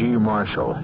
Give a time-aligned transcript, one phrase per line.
[0.00, 0.22] welcome.
[0.22, 0.74] Marshall.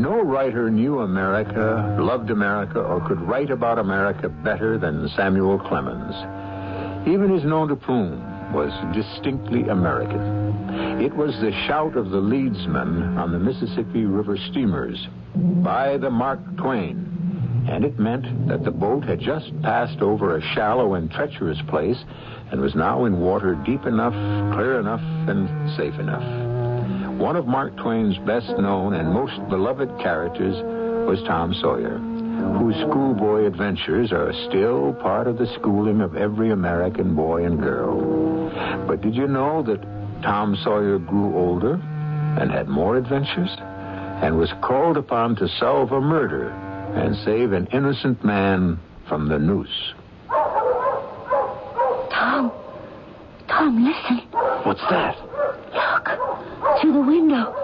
[0.00, 6.14] No writer knew America, loved America, or could write about America better than Samuel Clemens.
[7.06, 11.00] Even his nom de plume was distinctly American.
[11.00, 16.40] It was the shout of the leadsmen on the Mississippi River steamers, by the Mark
[16.56, 17.04] Twain.
[17.70, 22.02] And it meant that the boat had just passed over a shallow and treacherous place
[22.50, 24.14] and was now in water deep enough,
[24.54, 26.47] clear enough, and safe enough.
[27.18, 30.54] One of Mark Twain's best known and most beloved characters
[31.04, 31.98] was Tom Sawyer,
[32.58, 38.50] whose schoolboy adventures are still part of the schooling of every American boy and girl.
[38.86, 39.82] But did you know that
[40.22, 43.50] Tom Sawyer grew older and had more adventures
[44.22, 49.40] and was called upon to solve a murder and save an innocent man from the
[49.40, 49.92] noose?
[52.12, 52.52] Tom.
[53.48, 54.18] Tom, listen.
[54.62, 55.27] What's that?
[56.80, 57.54] Through the window.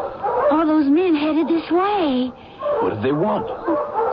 [0.50, 2.32] All those men headed this way.
[2.80, 3.46] What did they want?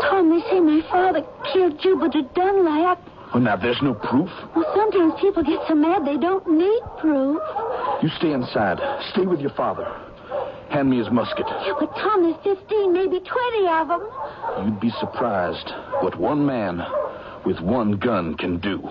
[0.10, 3.02] Tom, they say my father killed Jupiter Dunlap.
[3.34, 4.30] Well, now, there's no proof.
[4.56, 7.42] Well, sometimes people get so mad they don't need proof.
[8.04, 8.80] You stay inside.
[9.14, 9.88] Stay with your father.
[10.70, 11.46] Hand me his musket.
[11.48, 14.08] Yeah, but Tom, there's 15, maybe 20 of them.
[14.66, 15.72] You'd be surprised
[16.02, 16.82] what one man
[17.46, 18.82] with one gun can do.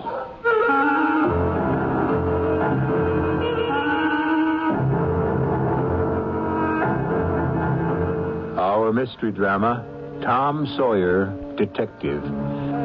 [8.81, 9.85] Our mystery drama,
[10.23, 12.23] Tom Sawyer, Detective,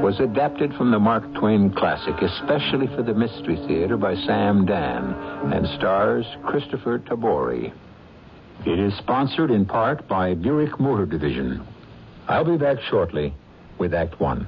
[0.03, 5.15] was adapted from the Mark Twain classic, especially for the Mystery Theater by Sam Dann,
[5.55, 7.73] and stars Kristoffer Tabori.
[8.67, 11.67] It is sponsored in part by Buick Motor Division.
[12.29, 13.35] I'll be back shortly
[13.79, 14.47] with Act One.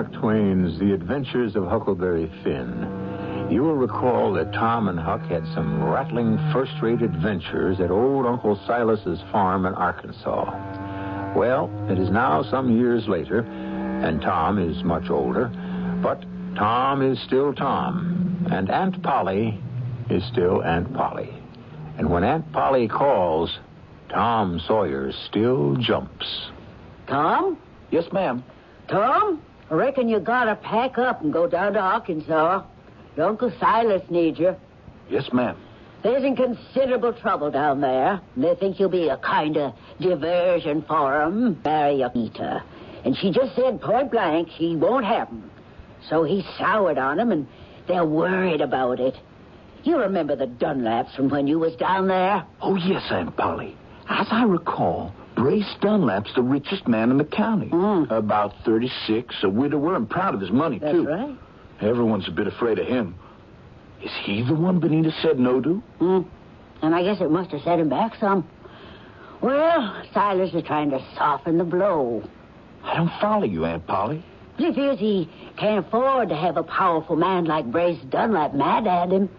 [0.00, 5.44] Mark Twain's The Adventures of Huckleberry Finn, you will recall that Tom and Huck had
[5.48, 11.34] some rattling first-rate adventures at old Uncle Silas's farm in Arkansas.
[11.36, 15.48] Well, it is now some years later, and Tom is much older,
[16.02, 16.24] but
[16.56, 19.60] Tom is still Tom, and Aunt Polly
[20.08, 21.28] is still Aunt Polly.
[21.98, 23.58] And when Aunt Polly calls,
[24.08, 26.48] Tom Sawyer still jumps.
[27.06, 27.58] Tom?
[27.90, 28.42] Yes, ma'am.
[28.88, 29.42] Tom?
[29.70, 32.62] I reckon you gotta pack up and go down to Arkansas.
[33.16, 34.56] Your Uncle Silas needs you.
[35.08, 35.56] Yes, ma'am.
[36.02, 38.20] There's in considerable trouble down there.
[38.36, 41.60] They think you'll be a kind of diversion for 'em.
[41.64, 42.62] Marry a Anita.
[43.04, 45.50] And she just said point blank she won't have 'em.
[46.08, 47.46] So he soured on 'em, and
[47.86, 49.18] they're worried about it.
[49.84, 52.44] You remember the Dunlaps from when you was down there?
[52.60, 53.76] Oh, yes, Aunt Polly.
[54.08, 57.70] As I recall, Brace Dunlap's the richest man in the county.
[57.70, 58.10] Mm.
[58.10, 61.06] About 36, a widower, and proud of his money, That's too.
[61.06, 61.38] That's right.
[61.80, 63.14] Everyone's a bit afraid of him.
[64.02, 65.82] Is he the one Benita said no to?
[65.98, 66.20] Hmm.
[66.82, 68.46] And I guess it must have set him back some.
[69.40, 72.22] Well, Silas is trying to soften the blow.
[72.84, 74.22] I don't follow you, Aunt Polly.
[74.58, 79.10] He feels he can't afford to have a powerful man like Brace Dunlap mad at
[79.10, 79.30] him.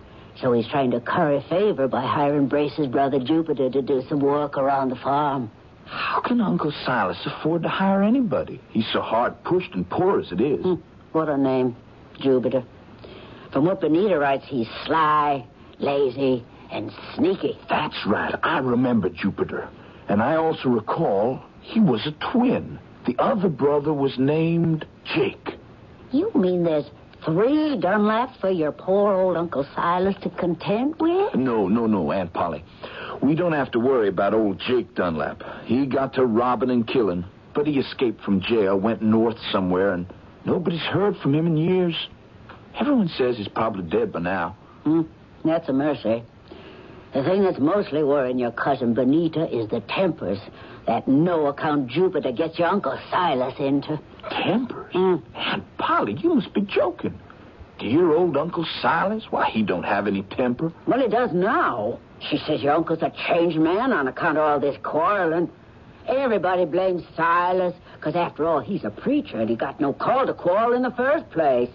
[0.42, 4.58] So he's trying to curry favor by hiring Brace's brother Jupiter to do some work
[4.58, 5.52] around the farm.
[5.92, 8.62] How can Uncle Silas afford to hire anybody?
[8.70, 10.64] He's so hard pushed and poor as it is.
[10.64, 10.76] Hmm,
[11.12, 11.76] what a name,
[12.22, 12.64] Jupiter.
[13.52, 15.46] From what Benita writes, he's sly,
[15.80, 17.60] lazy, and sneaky.
[17.70, 18.34] That's right.
[18.42, 19.68] I remember Jupiter.
[20.08, 22.80] And I also recall he was a twin.
[23.06, 25.56] The other brother was named Jake.
[26.14, 26.86] You mean there's
[27.26, 31.36] three Dunlaps for your poor old Uncle Silas to contend with?
[31.36, 32.64] No, no, no, Aunt Polly.
[33.22, 35.44] We don't have to worry about old Jake Dunlap.
[35.66, 37.24] He got to robbing and killing,
[37.54, 40.08] but he escaped from jail, went north somewhere, and
[40.46, 41.96] nobody's heard from him in years.
[42.80, 44.58] Everyone says he's probably dead by now.
[44.84, 45.02] Hmm,
[45.46, 46.24] that's a mercy.
[47.14, 50.40] The thing that's mostly worrying your cousin Benita is the tempers
[50.88, 54.00] that no account Jupiter gets your Uncle Silas into.
[54.30, 54.94] Tempers?
[54.94, 55.22] Mm.
[55.36, 57.20] Aunt Polly, you must be joking.
[57.82, 59.24] Dear old Uncle Silas?
[59.32, 60.72] Why, he don't have any temper.
[60.86, 61.98] Well, he does now.
[62.30, 65.50] She says your uncle's a changed man on account of all this quarreling.
[66.08, 70.34] Everybody blames Silas, because after all, he's a preacher and he got no call to
[70.34, 71.70] quarrel in the first place.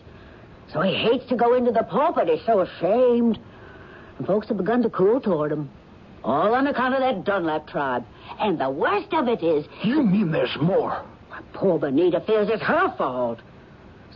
[0.73, 2.29] So he hates to go into the pulpit.
[2.29, 3.39] He's so ashamed.
[4.19, 5.69] And folks have begun to cool toward him.
[6.23, 8.05] All on account of that Dunlap tribe.
[8.41, 11.05] And the worst of it is, You mean there's more?
[11.31, 13.41] My poor Benita feels it's her fault.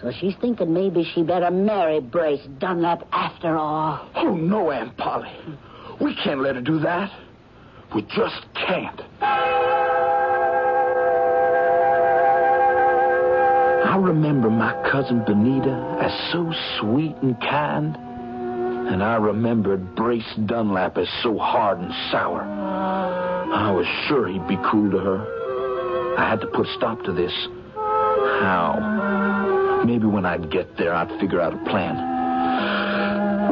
[0.00, 4.08] So she's thinking maybe she better marry Brace Dunlap after all.
[4.14, 5.30] Oh, no, Aunt Polly.
[6.00, 7.12] We can't let her do that.
[7.94, 9.02] We just can't.
[13.90, 17.96] I remember my cousin Benita as so sweet and kind.
[17.96, 22.40] And I remembered Brace Dunlap as so hard and sour.
[22.42, 26.16] I was sure he'd be cruel to her.
[26.16, 27.32] I had to put a stop to this.
[27.74, 28.99] How?
[29.84, 31.96] Maybe when I'd get there, I'd figure out a plan.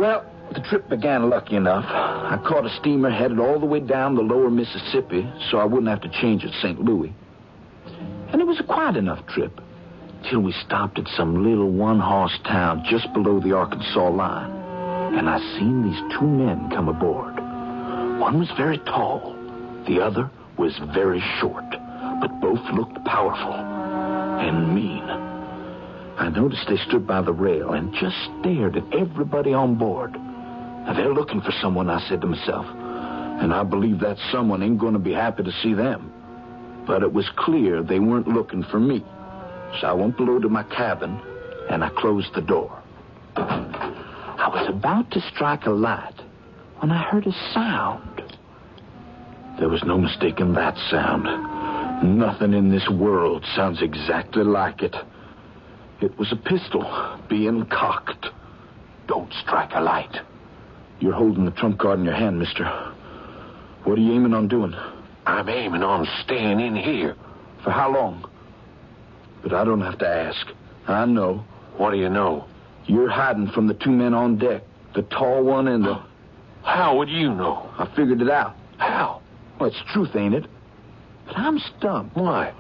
[0.01, 1.85] Well, the trip began lucky enough.
[1.85, 5.89] I caught a steamer headed all the way down the lower Mississippi so I wouldn't
[5.89, 6.81] have to change at St.
[6.81, 7.13] Louis.
[8.33, 9.61] And it was a quiet enough trip
[10.31, 14.51] till we stopped at some little one horse town just below the Arkansas line.
[15.17, 17.35] And I seen these two men come aboard.
[18.21, 19.35] One was very tall,
[19.87, 21.65] the other was very short,
[22.21, 25.28] but both looked powerful and mean.
[26.19, 30.15] I noticed they stood by the rail and just stared at everybody on board.
[30.15, 32.67] Now, they're looking for someone, I said to myself.
[32.67, 36.13] And I believe that someone ain't going to be happy to see them.
[36.87, 39.05] But it was clear they weren't looking for me.
[39.81, 41.21] So I went below to my cabin
[41.71, 42.83] and I closed the door.
[43.37, 46.15] I was about to strike a light
[46.81, 48.23] when I heard a sound.
[49.61, 51.25] There was no mistaking that sound.
[52.19, 54.97] Nothing in this world sounds exactly like it.
[56.01, 56.85] It was a pistol
[57.29, 58.27] being cocked.
[59.07, 60.17] Don't strike a light.
[61.01, 62.65] You're holding the trump card in your hand, mister.
[63.85, 64.75] What are you aiming on doing?
[65.27, 67.17] I'm aiming on staying in here.
[67.65, 68.29] For how long?
[69.43, 70.47] But I don't have to ask.
[70.87, 71.45] I know.
[71.77, 72.47] What do you know?
[72.87, 74.63] You're hiding from the two men on deck.
[74.95, 76.03] The tall one and the...
[76.63, 77.71] How would you know?
[77.79, 78.57] I figured it out.
[78.79, 79.23] How?
[79.59, 80.47] Well, it's truth, ain't it?
[81.27, 82.17] But I'm stumped.
[82.17, 82.53] Why?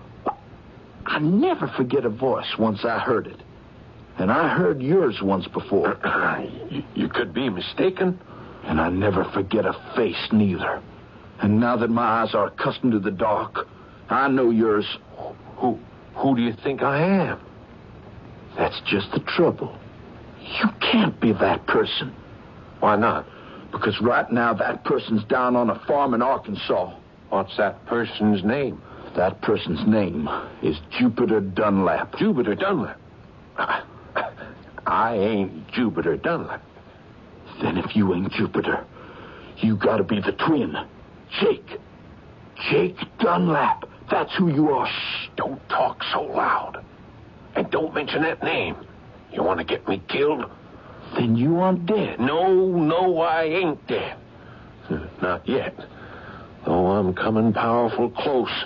[1.08, 3.40] I never forget a voice once I heard it.
[4.18, 5.96] And I heard yours once before.
[6.70, 8.20] you, you could be mistaken.
[8.64, 10.82] And I never forget a face, neither.
[11.40, 13.66] And now that my eyes are accustomed to the dark,
[14.10, 14.84] I know yours.
[15.56, 15.78] Who,
[16.14, 17.40] who do you think I am?
[18.58, 19.78] That's just the trouble.
[20.42, 22.14] You can't be that person.
[22.80, 23.26] Why not?
[23.72, 26.94] Because right now that person's down on a farm in Arkansas.
[27.30, 28.82] What's that person's name?
[29.16, 30.28] That person's name
[30.62, 32.16] is Jupiter Dunlap.
[32.18, 33.00] Jupiter Dunlap.
[34.86, 36.62] I ain't Jupiter Dunlap.
[37.60, 38.84] Then if you ain't Jupiter,
[39.58, 40.76] you gotta be the twin.
[41.40, 41.78] Jake.
[42.70, 43.84] Jake Dunlap.
[44.10, 44.86] That's who you are.
[44.86, 46.84] Shh, don't talk so loud.
[47.56, 48.76] And don't mention that name.
[49.32, 50.44] You want to get me killed?
[51.14, 52.20] Then you aren't dead.
[52.20, 54.16] No, no, I ain't dead.
[55.20, 55.74] Not yet.
[56.64, 58.64] Though I'm coming powerful close.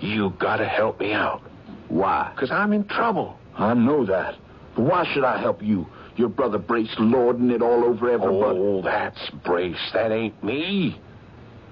[0.00, 1.42] You gotta help me out.
[1.88, 2.30] Why?
[2.34, 3.38] Because I'm in trouble.
[3.56, 4.36] I know that.
[4.74, 5.86] But why should I help you?
[6.16, 8.58] Your brother Brace lording it all over everybody.
[8.58, 9.90] Oh, that's Brace.
[9.92, 11.00] That ain't me.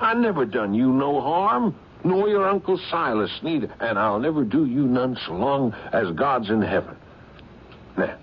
[0.00, 3.72] I never done you no harm, nor your Uncle Silas neither.
[3.80, 6.96] And I'll never do you none so long as God's in heaven.
[7.96, 8.18] Now,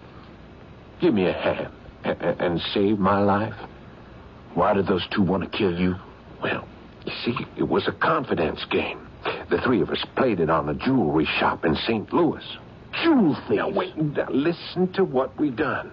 [0.99, 1.71] give me a hand
[2.03, 3.55] and, and save my life.
[4.55, 5.95] Why did those two want to kill you?
[6.41, 6.67] Well,
[7.05, 9.08] you see, it was a confidence game.
[9.49, 12.11] The three of us played it on a jewelry shop in St.
[12.13, 12.43] Louis.
[13.03, 13.59] Jewel thieves.
[13.59, 15.91] Now, wait, now listen to what we done.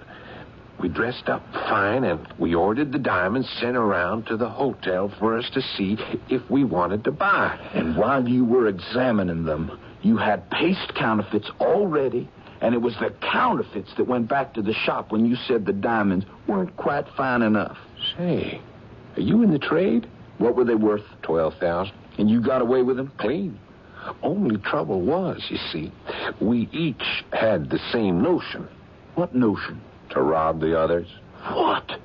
[0.80, 5.38] We dressed up fine and we ordered the diamonds sent around to the hotel for
[5.38, 5.96] us to see
[6.28, 7.58] if we wanted to buy.
[7.74, 12.28] And while you were examining them, you had paste counterfeits already,
[12.60, 15.72] and it was the counterfeits that went back to the shop when you said the
[15.72, 17.78] diamonds weren't quite fine enough.
[18.18, 18.60] Say,
[19.16, 20.06] are you in the trade?
[20.38, 21.04] What were they worth?
[21.22, 21.96] Twelve thousand.
[22.18, 23.12] And you got away with them?
[23.18, 23.58] Clean.
[24.22, 25.92] Only trouble was, you see,
[26.40, 28.68] we each had the same notion.
[29.14, 29.80] What notion?
[30.10, 31.08] To rob the others.
[31.52, 31.98] What?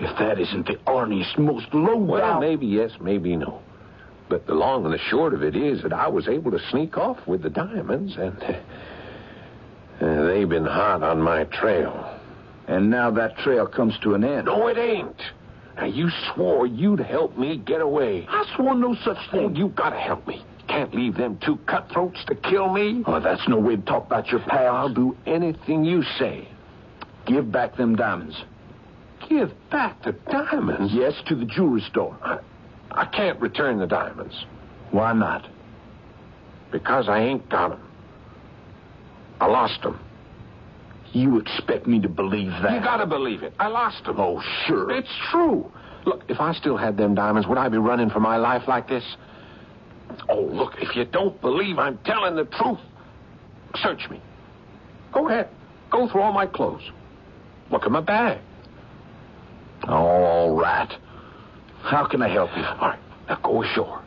[0.00, 2.40] If that isn't the orniest, most low Well, down...
[2.40, 3.60] maybe yes, maybe no.
[4.28, 6.96] But the long and the short of it is that I was able to sneak
[6.96, 8.42] off with the diamonds, and
[10.00, 12.18] uh, they've been hot on my trail.
[12.66, 14.46] And now that trail comes to an end.
[14.46, 15.20] No, it ain't.
[15.76, 18.26] Now, you swore you'd help me get away.
[18.28, 19.56] I swore no such Oh, thing.
[19.56, 20.44] you gotta help me.
[20.68, 23.02] Can't leave them two cutthroats to kill me.
[23.06, 24.76] Oh, that's no way to talk about your pal.
[24.76, 26.46] I'll do anything you say.
[27.26, 28.40] Give back them diamonds.
[29.28, 30.92] Give back the diamonds?
[30.94, 32.16] Yes, to the jewelry store.
[32.22, 32.38] I,
[32.90, 34.44] I can't return the diamonds
[34.90, 35.46] Why not?
[36.72, 37.80] because I ain't got 'em.
[39.40, 39.98] I lost 'em.
[41.12, 42.72] You expect me to believe that?
[42.72, 43.52] You gotta believe it.
[43.58, 44.16] I lost them.
[44.18, 44.90] Oh, sure.
[44.90, 45.70] It's true.
[46.06, 48.88] Look, if I still had them diamonds, would I be running for my life like
[48.88, 49.04] this?
[50.28, 52.78] Oh, look, if you don't believe I'm telling the truth,
[53.76, 54.20] search me.
[55.12, 55.48] Go ahead.
[55.90, 56.82] Go through all my clothes.
[57.70, 58.40] Look at my bag.
[59.84, 60.90] All right.
[61.82, 62.62] How can I help you?
[62.62, 62.98] All right,
[63.28, 64.02] now go ashore.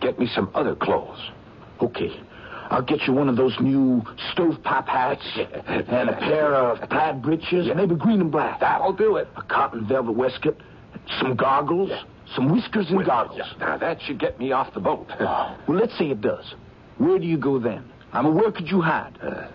[0.00, 1.18] Get me some other clothes.
[1.80, 2.20] Okay.
[2.70, 5.26] I'll get you one of those new stovepipe hats
[5.66, 8.60] and a pair of plaid breeches, maybe green and black.
[8.60, 9.28] That'll do it.
[9.36, 10.60] A cotton velvet waistcoat,
[11.20, 11.90] some goggles,
[12.34, 13.42] some whiskers and goggles.
[13.58, 15.06] Now, that should get me off the boat.
[15.20, 16.54] well, let's say it does.
[16.98, 17.84] Where do you go then?
[18.12, 19.18] I mean, where could you hide?
[19.22, 19.48] Uh,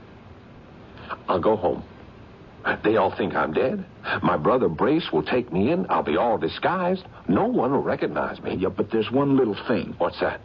[1.27, 1.83] I'll go home.
[2.83, 3.83] They all think I'm dead.
[4.21, 5.87] My brother Brace will take me in.
[5.89, 7.03] I'll be all disguised.
[7.27, 8.55] No one will recognize me.
[8.55, 9.95] Yeah, but there's one little thing.
[9.97, 10.41] What's that?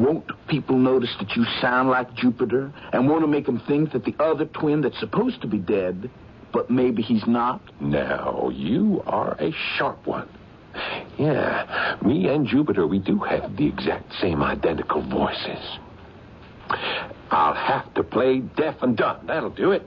[0.00, 4.06] Won't people notice that you sound like Jupiter and want to make them think that
[4.06, 6.10] the other twin that's supposed to be dead,
[6.54, 7.60] but maybe he's not?
[7.82, 10.26] Now, you are a sharp one.
[11.18, 15.78] Yeah, me and Jupiter, we do have the exact same identical voices.
[17.30, 19.26] I'll have to play deaf and dumb.
[19.26, 19.86] That'll do it.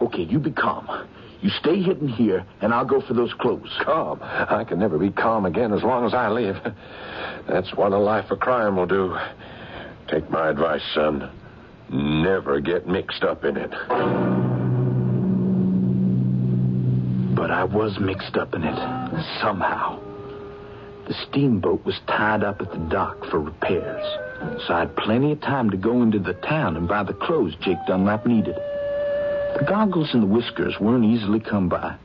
[0.00, 1.06] Okay, you be calm.
[1.44, 3.68] You stay hidden here, and I'll go for those clothes.
[3.82, 4.18] Calm?
[4.22, 6.56] I can never be calm again as long as I live.
[7.46, 9.14] That's what a life of crime will do.
[10.08, 11.30] Take my advice, son.
[11.90, 13.70] Never get mixed up in it.
[17.36, 18.78] But I was mixed up in it,
[19.42, 20.00] somehow.
[21.06, 24.06] The steamboat was tied up at the dock for repairs,
[24.66, 27.54] so I had plenty of time to go into the town and buy the clothes
[27.60, 28.56] Jake Dunlap needed.
[29.58, 31.96] The goggles and the whiskers weren't easily come by,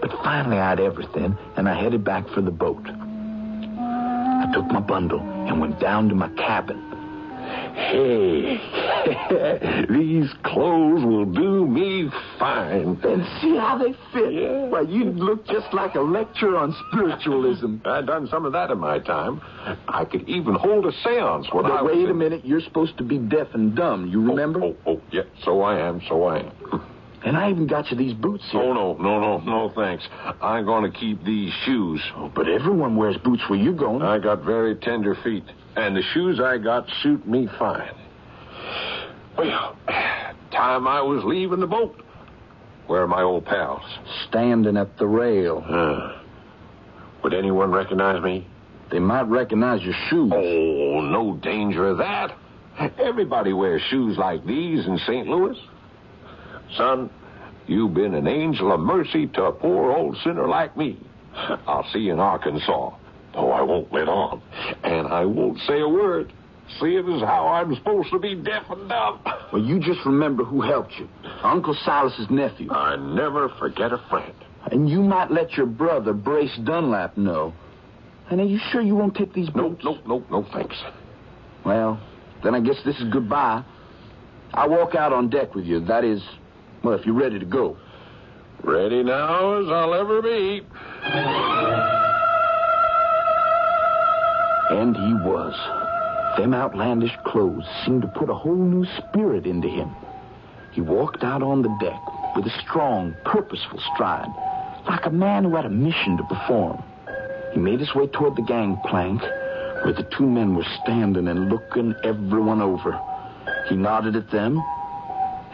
[0.00, 2.84] but finally I had everything, and I headed back for the boat.
[2.86, 6.82] I took my bundle and went down to my cabin.
[7.76, 8.58] Hey,
[9.88, 12.98] these clothes will do me fine.
[13.04, 14.32] And see how they fit.
[14.32, 14.64] Yeah.
[14.66, 17.76] Why, you look just like a lecture on spiritualism.
[17.84, 19.40] I've done some of that in my time.
[19.88, 22.44] I could even hold a seance when but I wait was a minute.
[22.44, 24.08] You're supposed to be deaf and dumb.
[24.08, 24.62] You oh, remember?
[24.64, 25.22] Oh, oh, oh, yeah.
[25.44, 26.00] So I am.
[26.08, 26.82] So I am.
[27.26, 28.60] And I even got you these boots here.
[28.62, 30.06] Oh, no, no, no, no, thanks.
[30.40, 32.00] I'm going to keep these shoes.
[32.14, 34.02] Oh, but everyone wears boots where you're going.
[34.02, 35.42] I got very tender feet,
[35.74, 37.90] and the shoes I got suit me fine.
[39.36, 39.76] Well,
[40.52, 42.00] time I was leaving the boat.
[42.86, 43.82] Where are my old pals?
[44.28, 45.64] Standing at the rail.
[45.68, 46.22] Uh,
[47.24, 48.46] would anyone recognize me?
[48.92, 50.30] They might recognize your shoes.
[50.32, 52.38] Oh, no danger of that.
[53.00, 55.26] Everybody wears shoes like these in St.
[55.26, 55.58] Louis.
[56.76, 57.10] Son,
[57.66, 60.98] you've been an angel of mercy to a poor old sinner like me.
[61.66, 62.90] I'll see you in Arkansas.
[63.34, 64.40] Oh, I won't let on.
[64.82, 66.32] And I won't say a word,
[66.80, 69.20] seeing as how I'm supposed to be deaf and dumb.
[69.52, 71.08] Well, you just remember who helped you.
[71.44, 72.68] Uncle Silas's nephew.
[72.72, 74.34] I never forget a friend.
[74.72, 77.54] And you might let your brother, Brace Dunlap, know.
[78.28, 79.84] And are you sure you won't take these No, boots?
[79.84, 80.74] no, no, no, thanks.
[81.64, 82.00] Well,
[82.42, 83.64] then I guess this is goodbye.
[84.52, 85.78] I'll walk out on deck with you.
[85.86, 86.20] That is,
[86.86, 87.76] well, if you're ready to go.
[88.62, 90.62] Ready now as I'll ever be.
[94.70, 95.54] And he was.
[96.38, 99.90] Them outlandish clothes seemed to put a whole new spirit into him.
[100.70, 102.00] He walked out on the deck
[102.36, 104.32] with a strong, purposeful stride,
[104.86, 106.80] like a man who had a mission to perform.
[107.52, 111.96] He made his way toward the gangplank, where the two men were standing and looking
[112.04, 113.00] everyone over.
[113.68, 114.62] He nodded at them,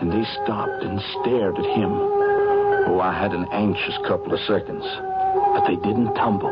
[0.02, 1.92] and they stopped and stared at him.
[2.90, 4.82] Oh, I had an anxious couple of seconds,
[5.54, 6.50] but they didn't tumble.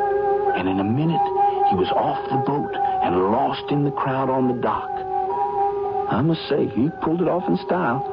[0.55, 1.27] And in a minute,
[1.69, 2.71] he was off the boat
[3.03, 4.89] and lost in the crowd on the dock.
[6.15, 8.07] I must say, he pulled it off in style.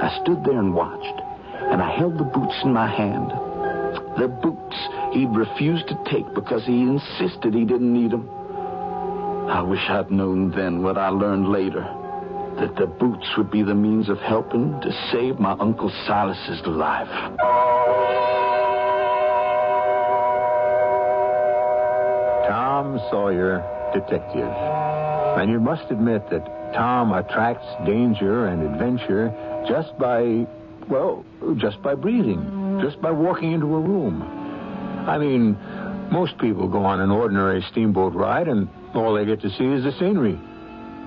[0.00, 1.20] I stood there and watched,
[1.68, 3.28] and I held the boots in my hand.
[4.16, 4.76] The boots
[5.12, 8.30] he'd refused to take because he insisted he didn't need them.
[9.50, 11.97] I wish I'd known then what I learned later
[12.60, 17.08] that the boots would be the means of helping to save my Uncle Silas's life.
[22.48, 23.62] Tom Sawyer,
[23.92, 24.48] detective.
[25.38, 29.32] And you must admit that Tom attracts danger and adventure
[29.68, 30.46] just by,
[30.88, 31.24] well,
[31.58, 34.22] just by breathing, just by walking into a room.
[35.06, 35.56] I mean,
[36.10, 39.84] most people go on an ordinary steamboat ride and all they get to see is
[39.84, 40.38] the scenery.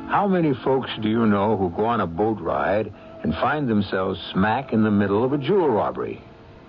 [0.07, 2.93] How many folks do you know who go on a boat ride
[3.23, 6.21] and find themselves smack in the middle of a jewel robbery?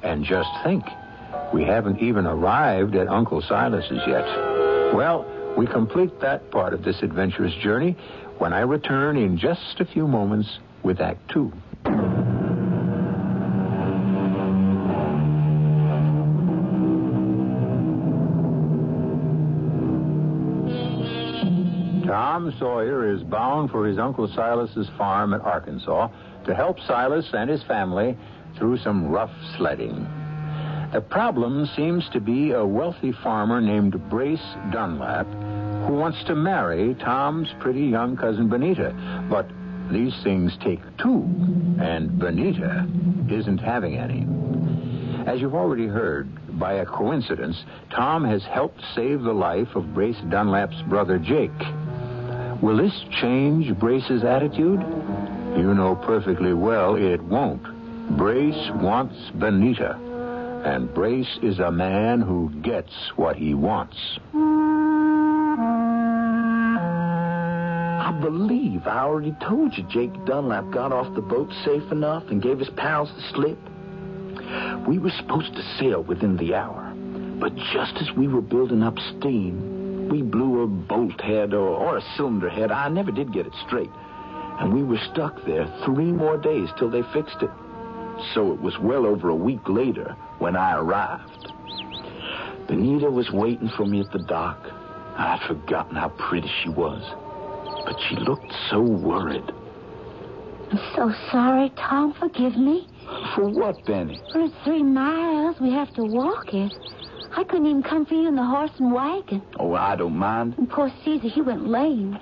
[0.02, 0.84] And just think,
[1.52, 4.24] we haven't even arrived at Uncle Silas's yet.
[4.94, 7.96] Well, we complete that part of this adventurous journey
[8.38, 11.52] when I return in just a few moments with Act Two.
[22.32, 26.08] Tom Sawyer is bound for his Uncle Silas's farm at Arkansas
[26.46, 28.16] to help Silas and his family
[28.56, 30.08] through some rough sledding.
[30.94, 34.40] The problem seems to be a wealthy farmer named Brace
[34.72, 35.26] Dunlap
[35.86, 39.26] who wants to marry Tom's pretty young cousin Benita.
[39.28, 39.50] But
[39.90, 41.28] these things take two,
[41.82, 42.88] and Benita
[43.30, 44.26] isn't having any.
[45.30, 47.62] As you've already heard, by a coincidence,
[47.94, 51.50] Tom has helped save the life of Brace Dunlap's brother Jake.
[52.62, 54.80] Will this change Brace's attitude?
[55.56, 57.60] You know perfectly well it won't.
[58.16, 59.96] Brace wants Benita,
[60.64, 63.96] and Brace is a man who gets what he wants.
[68.00, 72.40] I believe I already told you Jake Dunlap got off the boat safe enough and
[72.40, 73.58] gave his pals the slip.
[74.86, 76.94] We were supposed to sail within the hour,
[77.40, 79.81] but just as we were building up steam,
[80.12, 82.70] we blew a bolt head or, or a cylinder head.
[82.70, 83.90] I never did get it straight.
[84.60, 87.48] And we were stuck there three more days till they fixed it.
[88.34, 91.50] So it was well over a week later when I arrived.
[92.68, 94.58] Benita was waiting for me at the dock.
[95.16, 97.02] I'd forgotten how pretty she was.
[97.86, 99.50] But she looked so worried.
[100.70, 102.12] I'm so sorry, Tom.
[102.20, 102.86] Forgive me.
[103.34, 104.20] For what, Benny?
[104.30, 106.72] For three miles, we have to walk it.
[107.34, 109.42] I couldn't even come for you in the horse and wagon.
[109.58, 110.54] Oh, I don't mind.
[110.58, 112.18] And poor Caesar, he went lame.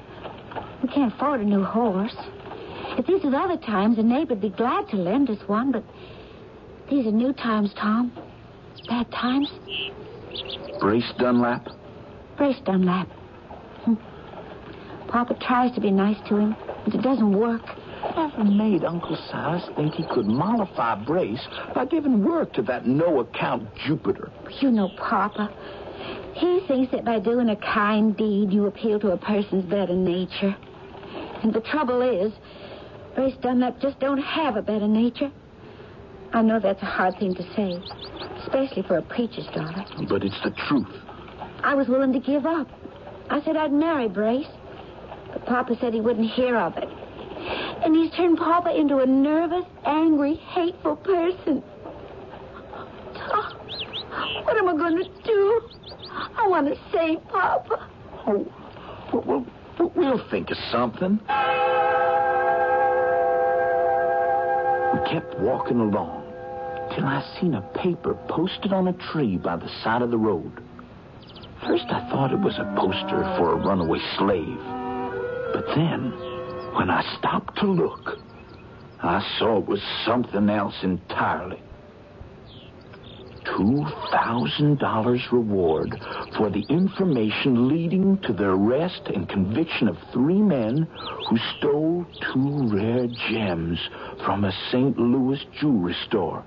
[0.83, 2.15] We can't afford a new horse.
[2.97, 5.85] If these was other times, a neighbor'd be glad to lend us one, but
[6.89, 8.13] these are new times, Tom.
[8.89, 9.51] Bad times.
[10.81, 11.69] Brace Dunlap?
[12.37, 13.09] Brace Dunlap.
[13.85, 13.95] Hmm.
[15.09, 17.63] Papa tries to be nice to him, but it doesn't work.
[18.17, 23.69] Never made Uncle Silas think he could mollify Brace by giving work to that no-account
[23.87, 24.31] Jupiter.
[24.61, 25.53] You know Papa.
[26.35, 30.57] He thinks that by doing a kind deed, you appeal to a person's better nature.
[31.43, 32.33] And the trouble is,
[33.15, 35.31] Brace Dunlap just don't have a better nature.
[36.33, 37.83] I know that's a hard thing to say,
[38.43, 39.85] especially for a preacher's daughter.
[40.09, 40.95] But it's the truth.
[41.63, 42.69] I was willing to give up.
[43.29, 44.47] I said I'd marry Brace.
[45.33, 46.89] But Papa said he wouldn't hear of it.
[47.83, 51.63] And he's turned Papa into a nervous, angry, hateful person.
[53.15, 53.57] Tom,
[54.45, 55.69] what am I going to do?
[56.37, 57.89] I want to save Papa.
[58.27, 58.47] Oh,
[59.13, 59.47] well,
[59.79, 61.19] we'll, we'll think of something.
[64.93, 66.27] We kept walking along
[66.95, 70.63] till I seen a paper posted on a tree by the side of the road.
[71.67, 74.59] First, I thought it was a poster for a runaway slave.
[75.53, 76.13] But then,
[76.75, 78.19] when I stopped to look,
[79.03, 81.61] I saw it was something else entirely.
[83.45, 85.99] $2,000 reward
[86.37, 90.87] for the information leading to the arrest and conviction of three men
[91.29, 93.79] who stole two rare gems
[94.25, 94.97] from a St.
[94.99, 96.45] Louis jewelry store.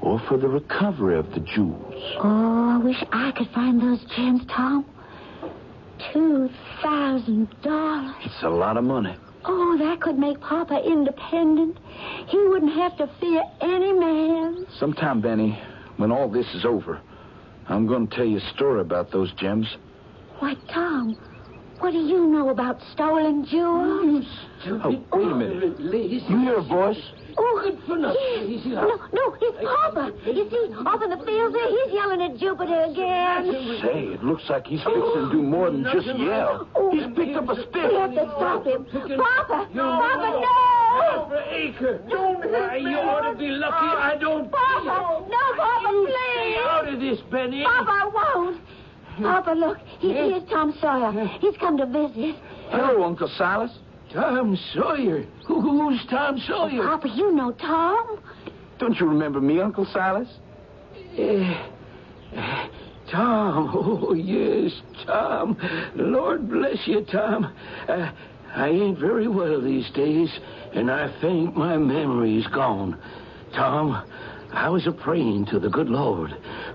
[0.00, 1.94] Or for the recovery of the jewels.
[2.18, 4.84] Oh, I wish I could find those gems, Tom.
[6.12, 6.50] Two
[6.82, 8.14] thousand dollars.
[8.24, 9.16] It's a lot of money.
[9.46, 11.78] Oh, that could make Papa independent.
[12.28, 14.66] He wouldn't have to fear any man.
[14.78, 15.58] Sometime, Benny,
[15.96, 17.00] when all this is over,
[17.68, 19.76] I'm going to tell you a story about those gems.
[20.38, 21.16] Why, Tom,
[21.80, 24.26] what do you know about stolen jewels?
[24.66, 24.80] Oh,
[25.12, 25.80] oh wait a minute.
[25.80, 27.00] You hear a voice?
[27.36, 27.74] Oh, yes.
[27.88, 30.12] No, no, it's Papa.
[30.24, 33.80] You see, off in the fields there, he's yelling at Jupiter again.
[33.82, 36.68] Say, it looks like he's fixing to do oh, more than just yell.
[36.74, 37.90] Oh, he's picked up a stick.
[37.90, 38.86] We have to stop him.
[38.86, 39.68] Papa!
[39.74, 41.26] no, Papa, no!
[41.28, 41.98] For acre.
[42.08, 42.90] Don't hit me.
[42.90, 44.50] You ought to be lucky I don't.
[44.50, 45.26] Papa!
[45.26, 46.66] No, Papa, Stay please!
[46.70, 47.64] out of this, Benny.
[47.64, 48.60] Papa, I won't.
[49.22, 49.78] Papa, look.
[49.98, 51.26] He, here's Tom Sawyer.
[51.40, 52.36] He's come to visit.
[52.68, 53.70] Hello, Uncle Silas.
[54.12, 55.24] Tom Sawyer.
[55.46, 56.82] Who, who's Tom Sawyer?
[56.82, 58.20] Papa, you know Tom.
[58.78, 60.28] Don't you remember me, Uncle Silas?
[61.16, 61.54] Eh,
[62.34, 62.68] eh,
[63.10, 63.70] Tom.
[64.06, 64.72] Oh, yes,
[65.06, 65.56] Tom.
[65.94, 67.52] Lord bless you, Tom.
[67.88, 68.10] Uh,
[68.54, 70.30] I ain't very well these days,
[70.74, 73.00] and I think my memory's gone.
[73.54, 74.04] Tom,
[74.52, 76.30] I was a praying to the good Lord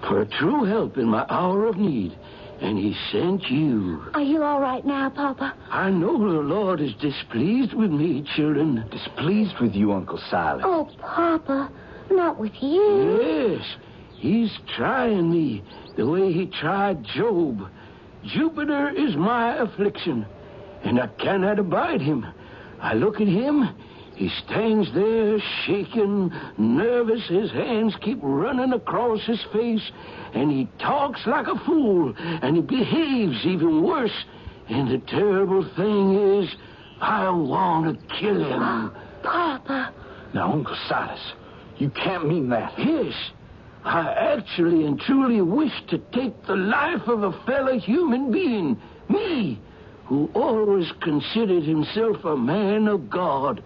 [0.07, 2.17] for a true help in my hour of need,
[2.61, 4.03] and he sent you.
[4.13, 5.53] Are you all right now, Papa?
[5.69, 8.85] I know the Lord is displeased with me, children.
[8.91, 10.63] Displeased with you, Uncle Silas.
[10.65, 11.71] Oh, Papa,
[12.11, 13.19] not with you.
[13.21, 13.65] Yes,
[14.17, 15.63] he's trying me
[15.95, 17.69] the way he tried Job.
[18.25, 20.25] Jupiter is my affliction,
[20.83, 22.25] and I cannot abide him.
[22.81, 23.69] I look at him.
[24.19, 27.25] He stands there shaking, nervous.
[27.29, 29.91] His hands keep running across his face,
[30.33, 34.25] and he talks like a fool, and he behaves even worse.
[34.67, 36.53] And the terrible thing is,
[36.99, 38.91] I want to kill him.
[39.23, 39.93] Papa.
[40.33, 41.31] Now, Uncle Silas,
[41.77, 42.73] you can't mean that.
[42.77, 43.13] Yes,
[43.85, 48.81] I actually and truly wish to take the life of a fellow human being.
[49.07, 49.61] Me,
[50.07, 53.63] who always considered himself a man of God.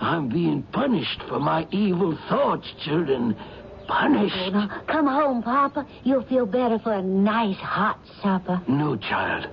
[0.00, 3.36] I'm being punished for my evil thoughts, children.
[3.88, 4.52] Punished.
[4.52, 5.86] Now, come home, Papa.
[6.04, 8.60] You'll feel better for a nice hot supper.
[8.68, 9.48] No, child.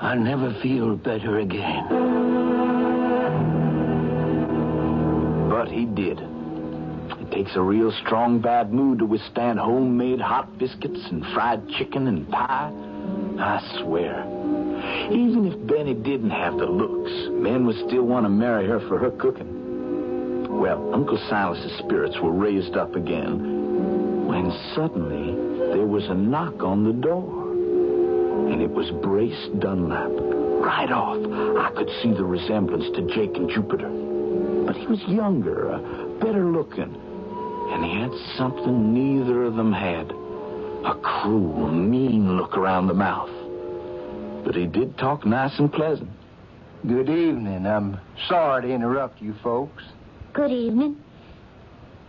[0.00, 1.86] I'll never feel better again.
[5.48, 6.18] But he did.
[7.20, 12.06] It takes a real strong bad mood to withstand homemade hot biscuits and fried chicken
[12.06, 12.72] and pie.
[13.38, 14.37] I swear.
[15.10, 18.98] Even if Benny didn't have the looks, men would still want to marry her for
[18.98, 20.48] her cooking.
[20.60, 25.34] Well, Uncle Silas's spirits were raised up again when suddenly
[25.72, 27.48] there was a knock on the door.
[28.52, 30.10] And it was Brace Dunlap.
[30.10, 33.88] Right off, I could see the resemblance to Jake and Jupiter.
[34.66, 35.78] But he was younger, uh,
[36.18, 36.94] better looking,
[37.72, 40.10] and he had something neither of them had
[40.84, 43.37] a cruel, mean look around the mouth.
[44.48, 46.08] But he did talk nice and pleasant.
[46.86, 47.66] Good evening.
[47.66, 49.82] I'm sorry to interrupt you folks.
[50.32, 50.96] Good evening.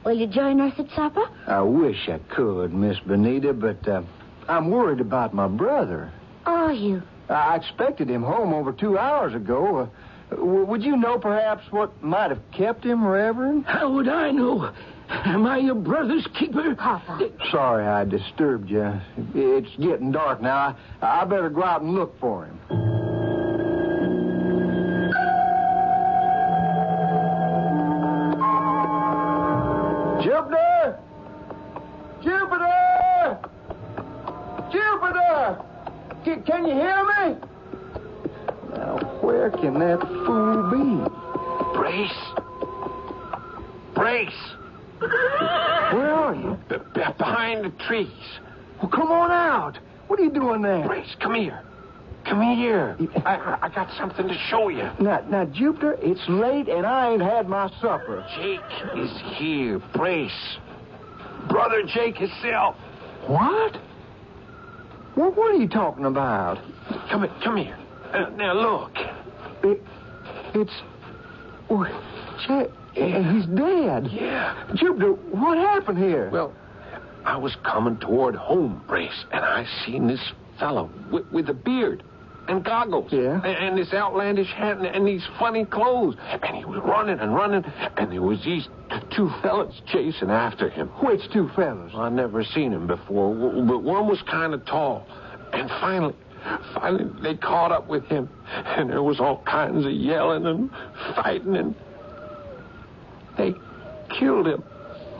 [0.06, 1.26] Will you join us at supper?
[1.48, 4.04] I wish I could, Miss Benita, but uh,
[4.48, 6.14] I'm worried about my brother.
[6.46, 7.04] Are you?
[7.28, 9.90] I expected him home over two hours ago.
[10.32, 13.66] Uh, w- would you know perhaps what might have kept him, Reverend?
[13.66, 14.72] How would I know?
[15.10, 16.76] Am I your brother's keeper?
[16.76, 17.30] Papa.
[17.52, 18.94] Sorry I disturbed you.
[19.34, 20.78] It's getting dark now.
[21.02, 22.60] I, I better go out and look for him.
[30.22, 31.00] Jupiter!
[32.22, 33.40] Jupiter!
[34.72, 35.58] Jupiter!
[36.26, 37.38] Can, can you hear me?
[38.76, 41.78] Now, where can that fool be?
[41.78, 42.12] Brace.
[43.96, 44.54] Brace.
[45.00, 46.60] Where are you?
[46.68, 48.40] B- b- behind the trees.
[48.82, 49.80] Well, come on out.
[50.08, 50.88] What are you doing there?
[50.88, 51.62] Brace, come here.
[52.26, 52.98] Come here.
[53.26, 54.90] I, I got something to show you.
[55.00, 58.26] Now, now, Jupiter, it's late and I ain't had my supper.
[58.38, 59.82] Jake is here.
[59.96, 60.58] Brace.
[61.50, 62.76] Brother Jake himself.
[63.26, 63.78] What?
[65.16, 66.60] Well, what are you talking about?
[67.10, 67.36] Come here.
[67.44, 67.78] Come here.
[68.14, 68.92] Uh, now look.
[69.64, 69.82] It,
[70.54, 70.74] it's.
[71.70, 71.86] Oh,
[72.48, 74.08] Jack, he's dead.
[74.12, 74.72] Yeah.
[74.76, 76.30] Jupiter, what happened here?
[76.32, 76.54] Well,
[77.30, 82.02] I was coming toward home, Brace, and I seen this fellow with, with a beard
[82.48, 83.14] and goggles.
[83.14, 83.36] Yeah?
[83.36, 86.16] And, and this outlandish hat and, and these funny clothes.
[86.20, 87.64] And he was running and running,
[87.98, 90.88] and there was these t- two fellas chasing after him.
[91.06, 91.92] Which two fellas?
[91.94, 95.06] I never seen him before, w- but one was kind of tall.
[95.54, 96.16] And finally,
[96.74, 100.72] finally, they caught up with him, and there was all kinds of yelling and
[101.16, 101.76] fighting, and
[103.38, 103.54] they
[104.20, 104.64] killed him.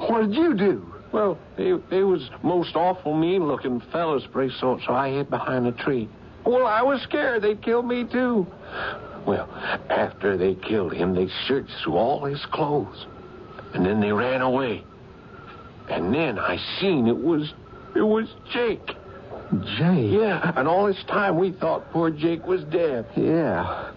[0.08, 0.94] What did you do?
[1.12, 5.66] Well, they they was most awful mean looking fellas, Brace, so, so I hid behind
[5.68, 6.08] a tree.
[6.46, 8.48] Well, I was scared they'd kill me too.
[9.26, 9.50] Well,
[9.90, 13.06] after they killed him, they searched through all his clothes.
[13.74, 14.84] And then they ran away.
[15.90, 17.54] And then I seen it was
[17.96, 18.86] it was Jake.
[19.78, 20.12] Jake.
[20.12, 23.08] Yeah, and all this time we thought poor Jake was dead.
[23.16, 23.92] Yeah.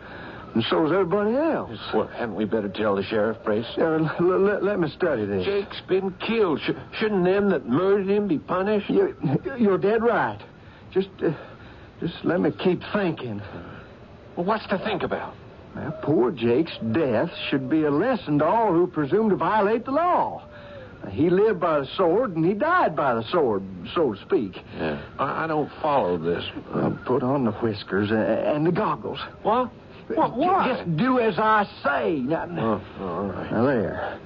[0.55, 1.79] And so is everybody else.
[1.95, 3.65] Well, hadn't we better tell the sheriff, Brace?
[3.79, 5.47] Let, me study this.
[5.47, 6.61] Jake's been killed.
[6.61, 8.91] Sh- shouldn't them that murdered him be punished?
[8.91, 9.17] You,
[9.59, 10.39] you're dead right.
[10.93, 11.31] Just, uh,
[12.01, 13.41] just let me keep thinking.
[14.37, 15.35] Well, what's to think about?
[15.75, 19.93] Well, poor Jake's death should be a lesson to all who presume to violate the
[19.93, 20.47] law.
[21.11, 23.63] He lived by the sword and he died by the sword,
[23.95, 24.57] so to speak.
[24.77, 25.03] Yeah.
[25.19, 26.45] I, I don't follow this.
[26.73, 29.19] Uh, put on the whiskers and the goggles.
[29.43, 29.71] What?
[30.09, 30.37] What?
[30.37, 30.69] Why?
[30.77, 32.21] Just do as I say.
[32.21, 33.53] Now, oh, oh, all right.
[33.53, 34.19] now there.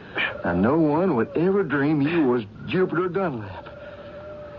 [0.44, 3.64] Now, no one would ever dream you was Jupiter Dunlap.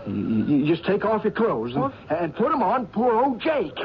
[0.06, 3.40] You, you- you just take off your clothes and, and put them on poor old
[3.40, 3.76] Jake.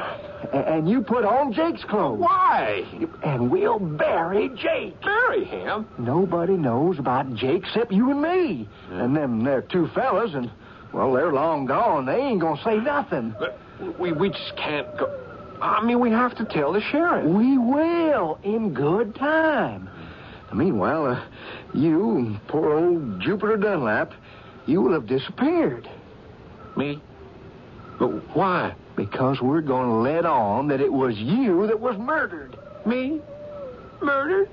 [0.52, 2.20] And you put on Jake's clothes.
[2.20, 2.84] Why?
[3.22, 5.00] And we'll bury Jake.
[5.02, 5.86] Bury him?
[5.98, 8.68] Nobody knows about Jake except you and me.
[8.90, 10.50] And them there two fellas, and,
[10.92, 12.06] well, they're long gone.
[12.06, 13.34] They ain't gonna say nothing.
[13.38, 13.58] But
[13.98, 15.20] we, we just can't go.
[15.64, 17.24] I mean, we have to tell the sheriff.
[17.24, 19.88] We will, in good time.
[20.52, 21.24] Meanwhile, uh,
[21.72, 24.12] you, poor old Jupiter Dunlap,
[24.66, 25.88] you will have disappeared.
[26.76, 27.00] Me?
[27.98, 28.74] But why?
[28.94, 32.58] Because we're going to let on that it was you that was murdered.
[32.84, 33.22] Me?
[34.02, 34.50] Murdered?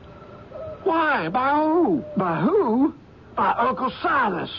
[0.86, 1.28] Why?
[1.28, 2.06] By who?
[2.16, 2.94] By who?
[3.36, 4.52] By Uncle Silas.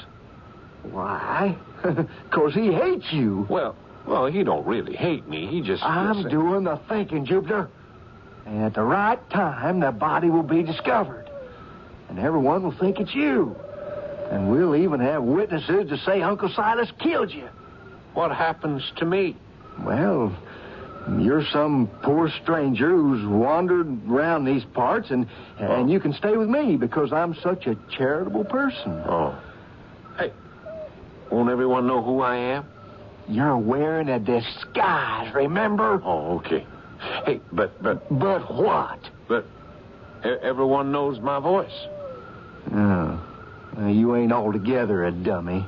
[0.82, 1.56] Why?
[2.30, 3.46] Because he hates you.
[3.50, 3.74] Well,
[4.06, 5.46] well, he don't really hate me.
[5.46, 5.82] He just.
[5.82, 7.68] I'm doing the thinking, Jupiter.
[8.46, 11.30] And at the right time, the body will be discovered.
[12.08, 13.56] And everyone will think it's you.
[14.30, 17.48] And we'll even have witnesses to say Uncle Silas killed you.
[18.14, 19.36] What happens to me?
[19.84, 20.36] Well,
[21.18, 25.26] You're some poor stranger who's wandered around these parts, and
[25.58, 25.86] and oh.
[25.86, 28.92] you can stay with me because I'm such a charitable person.
[29.06, 29.36] Oh.
[30.16, 30.32] Hey,
[31.30, 32.66] won't everyone know who I am?
[33.28, 36.00] You're wearing a disguise, remember?
[36.04, 36.66] Oh, okay.
[37.24, 38.98] Hey, but, but, But what?
[39.28, 39.46] but,
[40.42, 41.72] everyone knows my voice.
[42.72, 43.20] Oh,
[43.76, 45.66] well, you ain't altogether a dummy.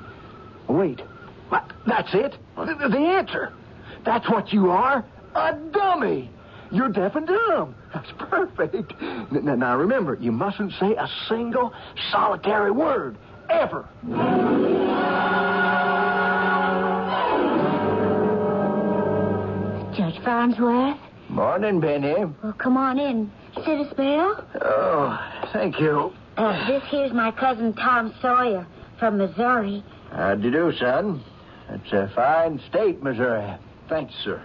[0.68, 1.00] Wait,
[1.48, 1.70] what?
[1.86, 2.36] that's it.
[2.56, 3.52] The, the answer.
[4.04, 5.04] That's what you are.
[5.34, 6.30] A dummy.
[6.70, 7.74] You're deaf and dumb.
[7.92, 8.92] That's perfect.
[9.32, 11.72] Now remember, you mustn't say a single
[12.10, 13.16] solitary word
[13.48, 13.88] ever.
[20.24, 20.98] Farnsworth?
[21.28, 22.14] Morning, Benny.
[22.42, 23.30] Well, come on in.
[23.56, 24.44] Sit a spell.
[24.62, 26.12] Oh, thank you.
[26.36, 28.66] Uh, this here's my cousin Tom Sawyer
[28.98, 29.84] from Missouri.
[30.10, 31.22] How do you do, son?
[31.70, 33.54] It's a fine state, Missouri.
[33.88, 34.42] Thanks, sir.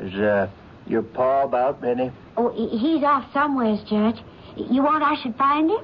[0.00, 0.48] Is uh,
[0.86, 2.10] your pa about, Benny?
[2.36, 4.22] Oh, he's off somewheres, Judge.
[4.56, 5.80] You want I should find him?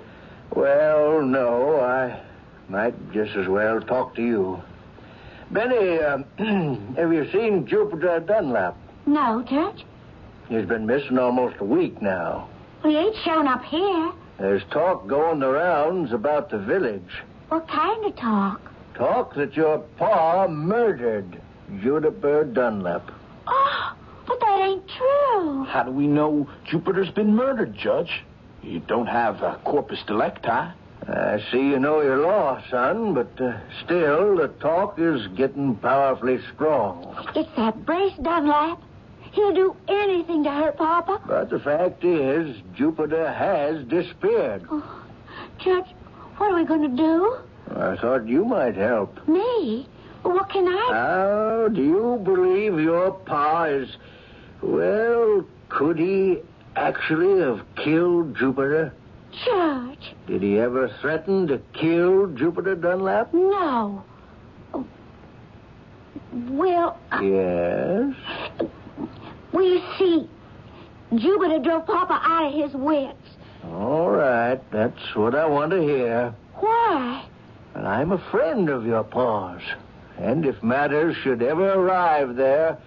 [0.54, 2.20] Well, no, I
[2.68, 4.62] might just as well talk to you.
[5.50, 6.24] Benny, um,
[6.96, 8.76] have you seen Jupiter Dunlap?
[9.06, 9.84] No, Judge.
[10.48, 12.48] He's been missing almost a week now.
[12.82, 14.12] Well, he ain't shown up here.
[14.38, 17.22] There's talk going the rounds about the village.
[17.48, 18.60] What kind of talk?
[18.94, 21.40] Talk that your pa murdered
[21.80, 23.10] Jupiter Dunlap.
[23.46, 25.64] Oh, but that ain't true.
[25.64, 28.22] How do we know Jupiter's been murdered, Judge?
[28.62, 30.48] You don't have a corpus delicti.
[31.06, 36.38] I see you know your law, son, but uh, still, the talk is getting powerfully
[36.54, 37.14] strong.
[37.34, 38.80] It's that Brace Dunlap.
[39.34, 41.20] He'll do anything to hurt Papa.
[41.26, 44.64] But the fact is, Jupiter has disappeared.
[44.70, 45.04] Oh,
[45.58, 45.86] Judge,
[46.36, 47.36] what are we going to do?
[47.76, 49.26] I thought you might help.
[49.26, 49.88] Me?
[50.22, 50.88] What can I...
[50.92, 53.88] How do you believe your pa is.
[54.62, 56.38] Well, could he
[56.76, 58.94] actually have killed Jupiter?
[59.44, 63.34] Judge, Did he ever threaten to kill Jupiter Dunlap?
[63.34, 64.04] no.
[66.32, 68.14] Well, uh, Yes.
[69.54, 70.28] Well, you see,
[71.16, 73.16] Jupiter drove Papa out of his wits.
[73.64, 76.34] All right, that's what I want to hear.
[76.56, 77.24] Why?
[77.74, 79.62] And I'm a friend of your pa's.
[80.18, 82.78] And if matters should ever arrive there,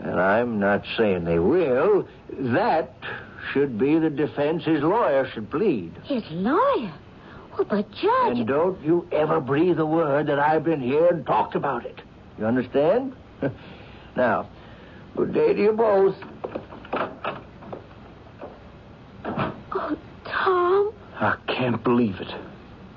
[0.00, 2.92] and I'm not saying they will, that
[3.52, 5.92] should be the defense his lawyer should plead.
[6.04, 6.92] His lawyer?
[7.52, 8.38] Well, but Judge...
[8.38, 12.00] And don't you ever breathe a word that I've been here and talked about it.
[12.38, 13.14] You understand?
[14.16, 14.48] now,
[15.16, 16.14] good day to you both.
[19.24, 20.92] Oh, Tom?
[21.18, 22.32] I can't believe it.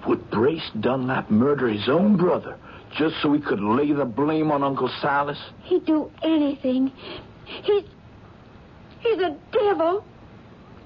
[0.07, 2.57] Would Brace Dunlap murder his own brother
[2.97, 5.39] just so he could lay the blame on Uncle Silas?
[5.63, 6.91] He'd do anything.
[7.45, 7.83] He's...
[8.99, 10.03] He's a devil.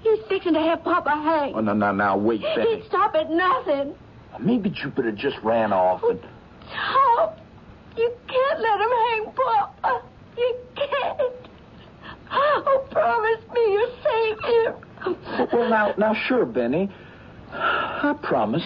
[0.02, 1.56] He's fixing to have Papa hanged.
[1.56, 2.76] Oh, no, no, now, wait, Benny.
[2.76, 3.96] He'd stop at nothing.
[4.40, 6.20] Maybe Jupiter just ran off oh, and...
[6.72, 7.30] Tom,
[7.98, 10.04] you can't let him hang Papa.
[10.38, 11.34] You can't.
[12.32, 14.74] Oh, promise me you'll save him.
[15.54, 16.90] Well, now, now, sure, Benny.
[17.52, 18.64] I promise.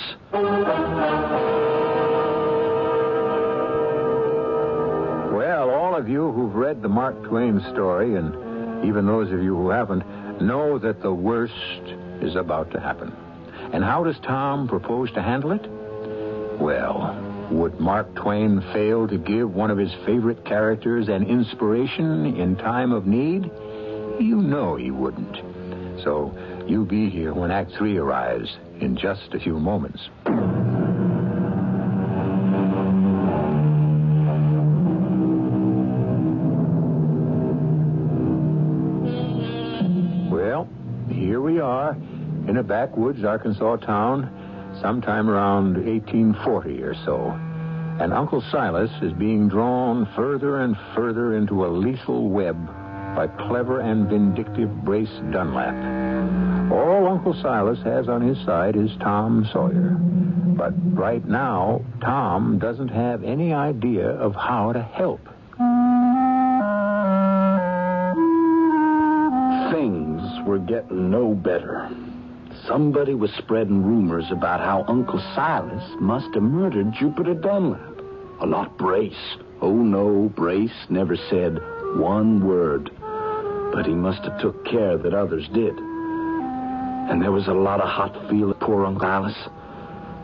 [5.34, 8.34] Well, all of you who've read the Mark Twain story, and
[8.86, 10.04] even those of you who haven't,
[10.42, 11.54] know that the worst
[12.22, 13.12] is about to happen.
[13.74, 15.68] And how does Tom propose to handle it?
[16.60, 22.56] Well, would Mark Twain fail to give one of his favorite characters an inspiration in
[22.58, 23.46] time of need?
[24.20, 25.38] You know he wouldn't.
[26.04, 26.34] So
[26.68, 30.10] you be here when Act Three arrives in just a few moments.
[40.30, 40.68] Well,
[41.10, 41.94] here we are
[42.48, 44.47] in a backwoods Arkansas town
[44.82, 47.32] sometime around 1840 or so.
[48.00, 52.56] And Uncle Silas is being drawn further and further into a lethal web
[53.16, 56.72] by clever and vindictive Brace Dunlap.
[56.72, 59.98] All Uncle Silas has on his side is Tom Sawyer.
[60.58, 65.22] But right now, Tom doesn't have any idea of how to help.
[69.72, 71.90] Things were getting no better.
[72.68, 78.02] Somebody was spreading rumors about how Uncle Silas must have murdered Jupiter Dunlap.
[78.42, 79.38] A lot Brace.
[79.62, 81.60] Oh, no, Brace never said
[81.96, 82.92] one word.
[83.74, 85.78] But he must have took care that others did.
[85.78, 89.50] And there was a lot of hot feeling poor Uncle Silas.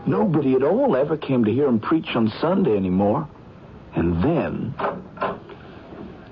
[0.06, 3.28] Nobody at all ever came to hear him preach on Sunday anymore.
[3.96, 4.76] And then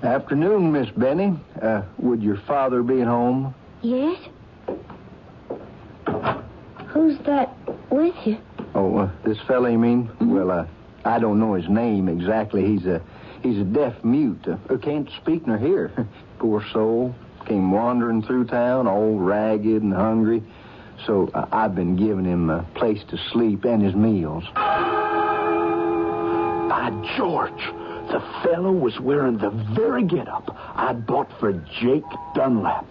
[0.02, 1.38] Afternoon, Miss Benny.
[1.60, 3.54] Uh, would your father be at home?
[3.82, 4.18] Yes?
[7.02, 7.50] Who's that
[7.90, 8.38] with you?
[8.76, 10.08] Oh, uh, this fella, you mean?
[10.20, 10.66] Well, uh,
[11.04, 12.64] I don't know his name exactly.
[12.64, 13.02] He's a
[13.42, 14.46] he's a deaf mute.
[14.46, 15.90] Uh, can't speak nor hear.
[16.38, 17.12] Poor soul.
[17.46, 20.44] Came wandering through town, all ragged and hungry.
[21.04, 24.44] So uh, I've been giving him a place to sleep and his meals.
[24.54, 25.32] By
[27.16, 27.64] George,
[28.12, 32.04] the fellow was wearing the very get-up I'd bought for Jake
[32.36, 32.90] Dunlap.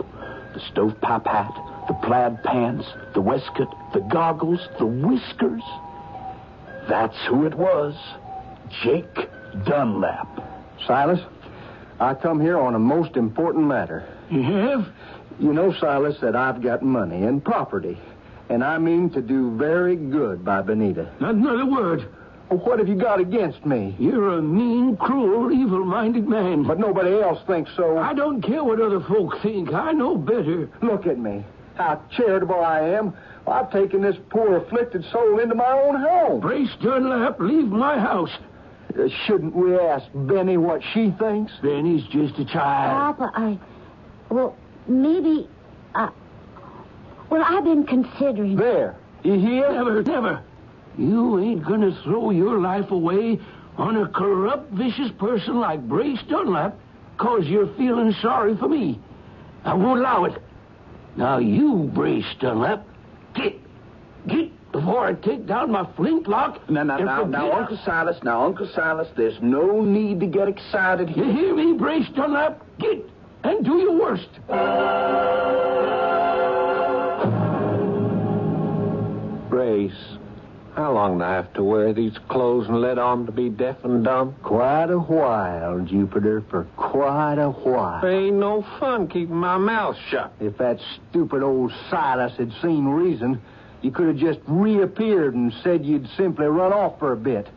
[0.54, 1.54] The stovepipe hat,
[1.92, 5.62] the plaid pants, the waistcoat, the goggles, the whiskers.
[6.88, 7.94] That's who it was.
[8.82, 9.28] Jake
[9.66, 10.40] Dunlap.
[10.88, 11.20] Silas,
[12.00, 14.08] I come here on a most important matter.
[14.30, 14.88] You have?
[15.38, 17.98] You know, Silas, that I've got money and property,
[18.48, 21.12] and I mean to do very good by Benita.
[21.20, 22.08] Not another word.
[22.48, 23.98] What have you got against me?
[24.00, 26.64] You're a mean, cruel, evil-minded man.
[26.64, 27.98] But nobody else thinks so.
[27.98, 29.74] I don't care what other folk think.
[29.74, 30.70] I know better.
[30.82, 31.44] Look at me.
[31.76, 33.14] How charitable I am.
[33.48, 36.40] I've taken this poor afflicted soul into my own home.
[36.42, 38.32] Brace Dunlap, leave my house.
[38.98, 41.52] Uh, shouldn't we ask Benny what she thinks?
[41.62, 43.18] Benny's just a child.
[43.18, 43.60] Papa, I.
[44.30, 44.56] Well,
[44.88, 45.50] maybe.
[45.96, 46.10] Uh,
[47.30, 48.58] well, I've been considering.
[48.58, 48.96] There.
[49.24, 49.72] You hear?
[49.72, 50.44] Never, never.
[50.98, 53.40] You ain't gonna throw your life away
[53.78, 56.78] on a corrupt, vicious person like Brace Dunlap
[57.18, 59.00] cause you're feeling sorry for me.
[59.64, 60.42] I won't allow it.
[61.16, 62.86] Now, you, Brace Dunlap,
[63.36, 63.60] get,
[64.28, 66.70] get before I take down my flintlock.
[66.70, 71.10] Now, now, now, now, Uncle Silas, now, Uncle Silas, there's no need to get excited
[71.16, 72.66] You hear me, Brace Dunlap?
[72.80, 73.06] Get
[73.44, 74.30] and do your worst.
[79.50, 80.11] Brace,
[80.76, 83.84] how long do I have to wear these clothes and let on to be deaf
[83.84, 84.36] and dumb?
[84.42, 88.06] Quite a while, Jupiter, for quite a while.
[88.06, 90.34] Ain't no fun keeping my mouth shut.
[90.40, 90.80] If that
[91.10, 93.42] stupid old Silas had seen reason,
[93.82, 97.48] you could have just reappeared and said you'd simply run off for a bit.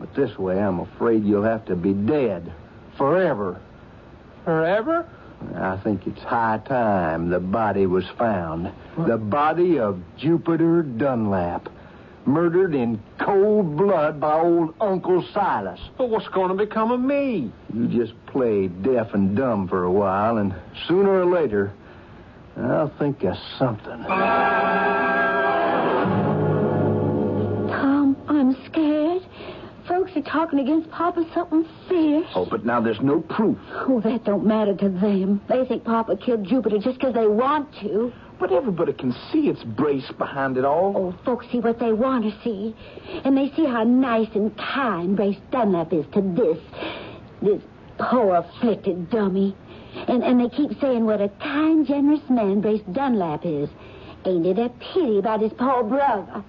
[0.00, 2.52] But this way, I'm afraid you'll have to be dead.
[2.96, 3.60] Forever.
[4.44, 5.08] Forever?
[5.54, 8.72] I think it's high time the body was found.
[8.96, 11.68] The body of Jupiter Dunlap.
[12.28, 15.80] Murdered in cold blood by old Uncle Silas.
[15.96, 17.50] But what's going to become of me?
[17.72, 20.54] You just play deaf and dumb for a while, and
[20.86, 21.72] sooner or later,
[22.58, 24.02] I'll think of something.
[27.70, 29.22] Tom, I'm scared.
[29.88, 32.26] Folks are talking against Papa something fierce.
[32.34, 33.56] Oh, but now there's no proof.
[33.72, 35.40] Oh, that don't matter to them.
[35.48, 38.12] They think Papa killed Jupiter just because they want to.
[38.38, 40.92] But everybody can see it's Brace behind it all.
[40.96, 42.74] Oh, folks see what they want to see.
[43.24, 46.58] And they see how nice and kind Brace Dunlap is to this,
[47.42, 47.62] this
[47.98, 49.56] poor afflicted dummy.
[50.06, 53.68] And, and they keep saying what a kind, generous man Brace Dunlap is.
[54.24, 56.44] Ain't it a pity about his poor brother?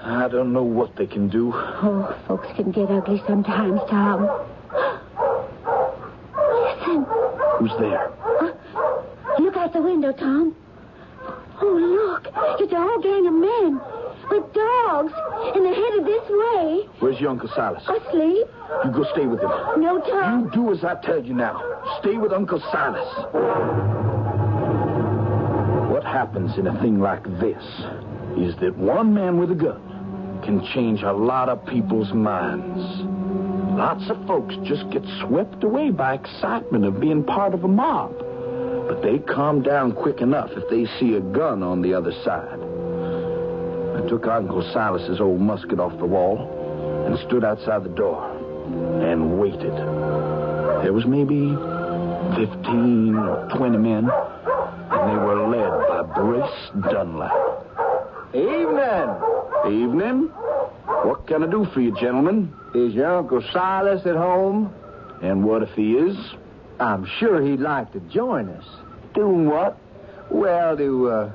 [0.00, 1.52] I don't know what they can do.
[1.54, 4.22] Oh, folks can get ugly sometimes, Tom.
[6.62, 7.06] Listen.
[7.58, 8.12] Who's there?
[9.38, 10.54] Look out the window, Tom.
[11.62, 12.26] Oh, look.
[12.60, 13.80] It's a whole gang of men
[14.30, 15.12] with dogs,
[15.54, 16.88] and they're headed this way.
[16.98, 17.82] Where's your Uncle Silas?
[17.84, 18.46] Asleep?
[18.84, 19.50] You go stay with him.
[19.78, 20.44] No, Tom.
[20.44, 21.62] You do as I tell you now.
[22.00, 23.08] Stay with Uncle Silas.
[25.90, 27.62] What happens in a thing like this
[28.36, 32.80] is that one man with a gun can change a lot of people's minds.
[33.76, 38.12] Lots of folks just get swept away by excitement of being part of a mob.
[38.92, 42.60] But they calm down quick enough if they see a gun on the other side.
[43.96, 48.30] I took Uncle Silas's old musket off the wall and stood outside the door
[49.02, 49.72] and waited.
[50.84, 51.56] There was maybe
[52.36, 57.32] 15 or 20 men, and they were led by Brace Dunlap.
[58.34, 59.84] Evening.
[59.84, 60.28] Evening.
[61.06, 62.52] What can I do for you, gentlemen?
[62.74, 64.70] Is your Uncle Silas at home?
[65.22, 66.14] And what if he is?
[66.82, 68.64] I'm sure he'd like to join us.
[69.14, 69.78] Doing what?
[70.30, 71.32] Well, to uh,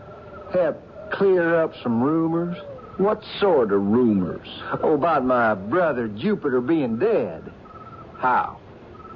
[0.51, 2.57] help clear up some rumors.
[2.97, 4.47] What sort of rumors?
[4.83, 7.49] Oh, about my brother Jupiter being dead.
[8.17, 8.59] How?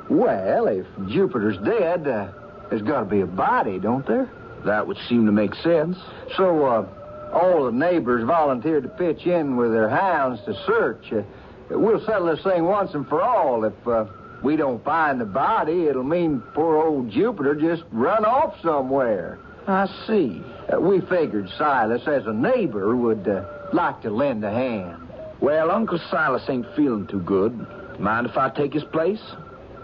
[0.09, 2.31] Well, if Jupiter's dead, uh,
[2.69, 4.29] there's got to be a body, don't there?
[4.65, 5.97] That would seem to make sense.
[6.37, 6.87] So, uh,
[7.33, 11.11] all the neighbors volunteered to pitch in with their hounds to search.
[11.11, 11.23] Uh,
[11.71, 13.65] we'll settle this thing once and for all.
[13.65, 14.05] If uh,
[14.43, 19.39] we don't find the body, it'll mean poor old Jupiter just run off somewhere.
[19.67, 20.41] I see.
[20.73, 24.97] Uh, we figured Silas, as a neighbor, would uh, like to lend a hand.
[25.39, 27.99] Well, Uncle Silas ain't feeling too good.
[27.99, 29.21] Mind if I take his place?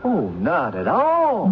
[0.04, 1.50] Oh, not at all.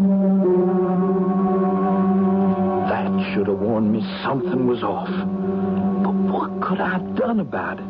[2.90, 5.10] That should have warned me something was off.
[5.10, 7.86] But what could I have done about it?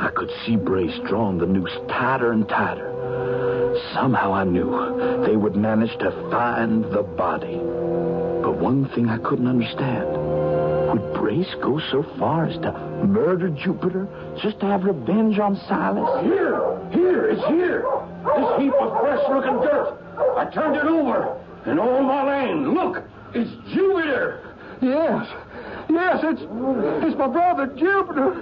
[0.00, 2.88] I could see Brace drawing the noose tighter and tighter.
[3.94, 7.56] Somehow I knew they would manage to find the body.
[7.56, 10.08] But one thing I couldn't understand.
[10.90, 12.72] Would Brace go so far as to
[13.06, 14.08] murder Jupiter
[14.42, 16.24] just to have revenge on Silas?
[16.24, 17.86] Here, here, it's here.
[18.24, 19.98] This heap of fresh looking dirt.
[20.36, 21.40] I turned it over.
[21.66, 23.04] And all my land, look,
[23.34, 24.56] it's Jupiter.
[24.82, 25.26] Yes.
[25.88, 28.34] Yes, it's it's my brother Jupiter.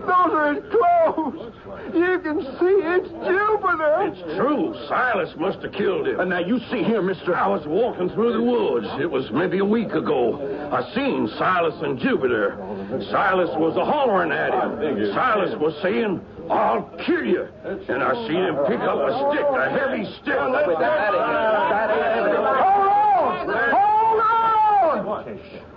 [0.00, 1.52] Those are his clothes.
[1.94, 4.08] You can see it's Jupiter.
[4.08, 4.74] It's true.
[4.88, 6.18] Silas must have killed him.
[6.20, 7.34] And now you see here, mister.
[7.34, 8.86] I was walking through the woods.
[9.00, 10.38] It was maybe a week ago.
[10.72, 12.56] I seen Silas and Jupiter.
[13.10, 14.78] Silas was a hollering at him.
[15.12, 16.20] Silas was saying,
[16.50, 17.46] I'll kill you.
[17.64, 20.34] And I seen him pick up a stick, a heavy stick.
[20.34, 20.64] Hold on!
[23.48, 23.87] Hold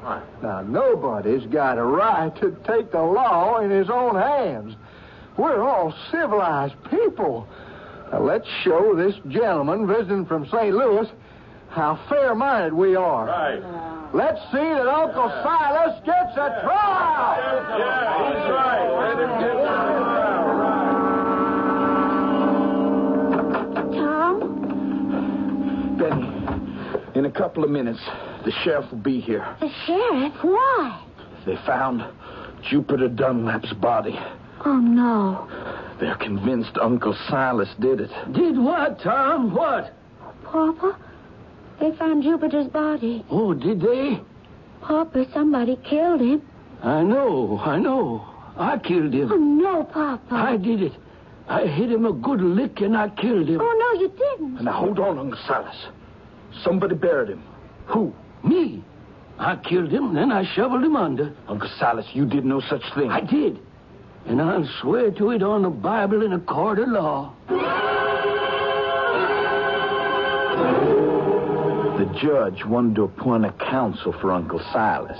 [0.04, 0.24] on!
[0.42, 4.76] Now, nobody's got a right to take the law in his own hands.
[5.38, 7.48] We're all civilized people.
[8.12, 10.76] Now, let's show this gentleman visiting from St.
[10.76, 11.08] Louis
[11.70, 13.26] how fair-minded we are.
[13.28, 13.62] Right.
[14.14, 17.38] Let's see that Uncle Silas gets a trial.
[17.80, 18.90] Yeah, he's right.
[19.00, 20.02] Let him get a trial.
[23.94, 24.36] Tom?
[25.98, 28.02] Benny, in a couple of minutes,
[28.44, 29.56] the sheriff will be here.
[29.60, 30.34] The sheriff?
[30.42, 31.04] Why?
[31.46, 32.04] They found
[32.70, 34.20] Jupiter Dunlap's body.
[34.66, 35.48] Oh, no.
[36.00, 38.12] They're convinced Uncle Silas did it.
[38.34, 39.54] Did what, Tom?
[39.54, 39.94] What?
[40.44, 40.98] Papa,
[41.80, 43.26] they found Jupiter's body.
[43.30, 44.20] Oh, did they?
[44.82, 46.42] Papa, somebody killed him.
[46.84, 48.28] I know, I know.
[48.58, 49.32] I killed him.
[49.32, 50.34] Oh, no, Papa.
[50.34, 50.94] I did it.
[51.48, 53.60] I hit him a good lick and I killed him.
[53.62, 54.64] Oh, no, you didn't.
[54.64, 55.76] Now, hold on, Uncle Silas.
[56.64, 57.44] Somebody buried him.
[57.88, 58.14] Who?
[58.44, 58.84] Me?
[59.40, 61.34] I killed him, then I shoveled him under.
[61.48, 63.10] Uncle Silas, you did no such thing.
[63.10, 63.60] I did.
[64.26, 67.34] And I'll swear to it on the Bible in a court of law.
[71.98, 75.20] The judge wanted to appoint a counsel for Uncle Silas.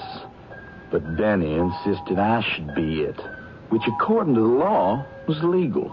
[0.92, 3.20] But Benny insisted I should be it,
[3.70, 5.92] which, according to the law, was legal.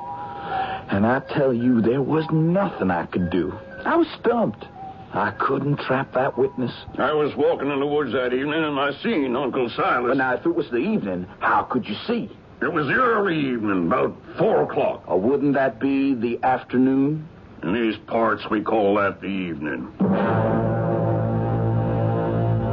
[0.90, 3.54] And I tell you, there was nothing I could do.
[3.84, 4.64] I was stumped.
[5.12, 6.72] I couldn't trap that witness.
[6.98, 10.08] I was walking in the woods that evening and I seen Uncle Silas.
[10.08, 12.30] But now, if it was the evening, how could you see?
[12.60, 15.04] It was the early evening, about four o'clock.
[15.06, 17.28] Or wouldn't that be the afternoon?
[17.62, 19.88] In these parts, we call that the evening.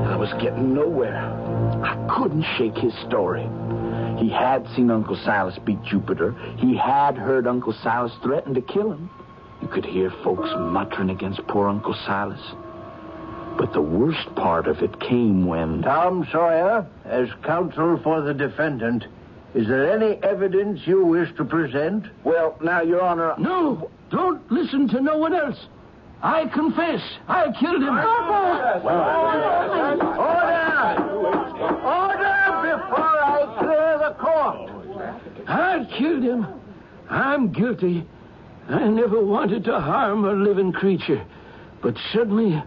[0.07, 1.17] I was getting nowhere.
[1.83, 3.47] I couldn't shake his story.
[4.17, 6.33] He had seen Uncle Silas beat Jupiter.
[6.57, 9.09] He had heard Uncle Silas threaten to kill him.
[9.65, 12.39] You could hear folks muttering against poor Uncle Silas.
[13.57, 15.81] But the worst part of it came when.
[15.81, 19.05] Tom Sawyer, as counsel for the defendant,
[19.55, 22.05] is there any evidence you wish to present?
[22.23, 23.33] Well, now, Your Honor.
[23.39, 25.57] No, don't listen to no one else.
[26.21, 27.89] I confess, I killed him.
[27.89, 28.81] Order!
[31.81, 34.69] Order before I clear the court.
[35.47, 36.45] I killed him.
[37.09, 38.05] I'm guilty.
[38.69, 41.23] I never wanted to harm a living creature.
[41.81, 42.61] But suddenly,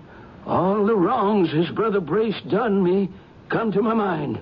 [0.47, 3.11] all the wrongs his brother Brace done me
[3.49, 4.41] come to my mind.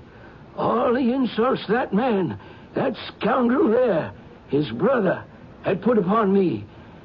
[0.57, 2.39] All the insults that man,
[2.75, 4.13] that scoundrel there,
[4.49, 5.25] his brother,
[5.63, 6.65] had put upon me.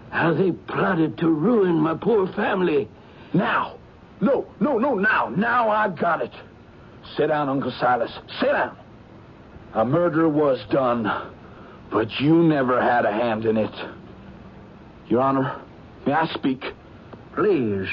[0.10, 2.90] How they plotted to ruin my poor family.
[3.34, 3.78] Now.
[4.20, 5.30] No, no, no, now.
[5.30, 6.34] Now I got it.
[7.16, 8.12] Sit down, Uncle Silas.
[8.40, 8.78] Sit down.
[9.74, 11.10] A murder was done,
[11.92, 13.74] but you never had a hand in it.
[15.12, 15.60] Your Honor,
[16.06, 16.64] may I speak?
[17.36, 17.90] Please.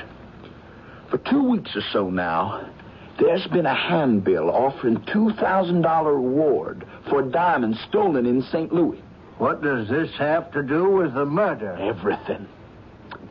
[1.10, 2.70] For two weeks or so now,
[3.18, 8.72] there's been a handbill offering $2,000 reward for diamonds stolen in St.
[8.72, 9.02] Louis.
[9.38, 11.72] What does this have to do with the murder?
[11.80, 12.46] Everything.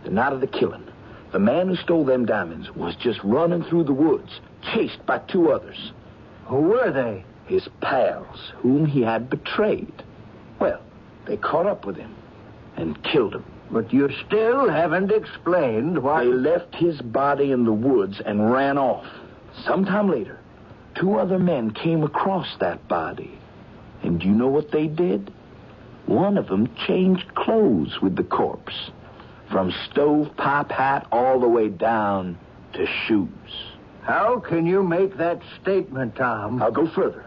[0.03, 0.83] The night of the killing,
[1.31, 4.41] the man who stole them diamonds was just running through the woods,
[4.73, 5.93] chased by two others,
[6.47, 7.23] Who were they?
[7.45, 10.03] his pals, whom he had betrayed.
[10.59, 10.81] Well,
[11.25, 12.13] they caught up with him
[12.75, 13.45] and killed him.
[13.69, 16.23] But you still haven't explained why.
[16.23, 19.05] They left his body in the woods and ran off.
[19.65, 20.39] Sometime later,
[20.95, 23.37] two other men came across that body.
[24.03, 25.31] And do you know what they did?
[26.05, 28.91] One of them changed clothes with the corpse.
[29.51, 32.37] From stovepipe hat all the way down
[32.73, 33.29] to shoes.
[34.03, 36.61] How can you make that statement, Tom?
[36.61, 37.25] I'll go further.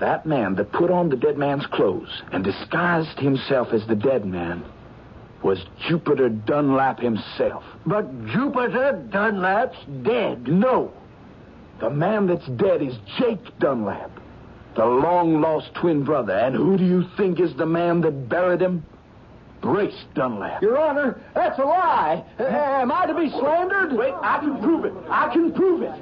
[0.00, 4.26] That man that put on the dead man's clothes and disguised himself as the dead
[4.26, 4.64] man
[5.44, 7.62] was Jupiter Dunlap himself.
[7.86, 10.48] But Jupiter Dunlap's dead.
[10.48, 10.90] No.
[11.80, 14.10] The man that's dead is Jake Dunlap,
[14.74, 16.32] the long lost twin brother.
[16.32, 18.84] And who do you think is the man that buried him?
[19.60, 20.62] Brace Dunlap.
[20.62, 22.24] Your Honor, that's a lie.
[22.38, 23.92] Uh, am I to be slandered?
[23.94, 24.92] Wait, I can prove it.
[25.08, 25.92] I can prove it.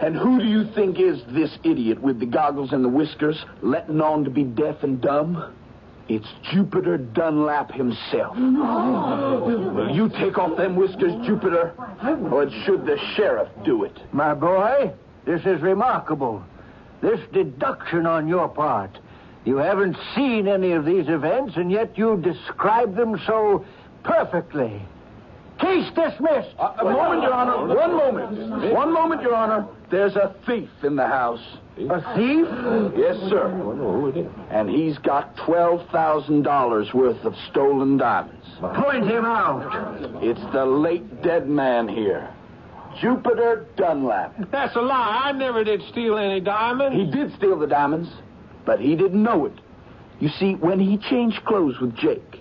[0.00, 4.00] And who do you think is this idiot with the goggles and the whiskers, letting
[4.00, 5.52] on to be deaf and dumb?
[6.08, 8.36] It's Jupiter Dunlap himself.
[8.36, 11.72] Will you take off them whiskers, Jupiter?
[12.30, 13.96] Or should the sheriff do it?
[14.12, 14.92] My boy,
[15.24, 16.42] this is remarkable.
[17.00, 18.98] This deduction on your part.
[19.44, 23.64] You haven't seen any of these events, and yet you describe them so
[24.04, 24.82] perfectly.
[25.62, 26.54] Case dismissed.
[26.58, 27.74] Uh, a moment, Your Honor.
[27.74, 28.72] One moment.
[28.74, 29.66] One moment, Your Honor.
[29.92, 31.40] There's a thief in the house.
[31.78, 32.46] A thief?
[32.96, 33.48] Yes, sir.
[34.50, 38.44] And he's got $12,000 worth of stolen diamonds.
[38.60, 40.22] Point him out.
[40.22, 42.28] It's the late dead man here,
[43.00, 44.34] Jupiter Dunlap.
[44.50, 45.22] That's a lie.
[45.24, 46.96] I never did steal any diamonds.
[46.96, 48.08] He did steal the diamonds,
[48.66, 49.54] but he didn't know it.
[50.20, 52.31] You see, when he changed clothes with Jake,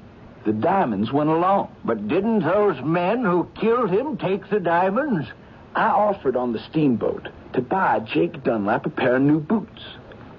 [0.45, 1.75] the diamonds went along.
[1.85, 5.27] But didn't those men who killed him take the diamonds?
[5.75, 9.81] I offered on the steamboat to buy Jake Dunlap a pair of new boots.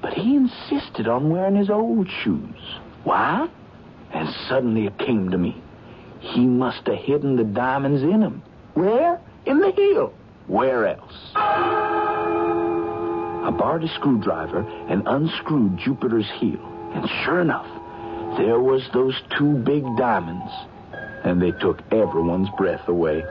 [0.00, 2.78] But he insisted on wearing his old shoes.
[3.05, 3.48] Why?
[4.12, 5.57] And suddenly it came to me.
[6.20, 8.42] He must have hidden the diamonds in him.
[8.74, 9.20] Where?
[9.46, 10.12] In the heel.
[10.48, 11.32] Where else?
[13.42, 16.61] I borrowed a screwdriver and unscrewed Jupiter's heel.
[16.94, 17.66] And sure enough,
[18.37, 20.53] there was those two big diamonds.
[21.24, 23.24] And they took everyone's breath away.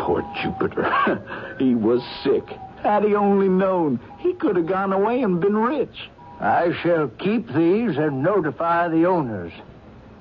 [0.00, 1.54] Poor Jupiter.
[1.58, 2.44] he was sick.
[2.82, 6.08] Had he only known, he could have gone away and been rich.
[6.40, 9.52] I shall keep these and notify the owners.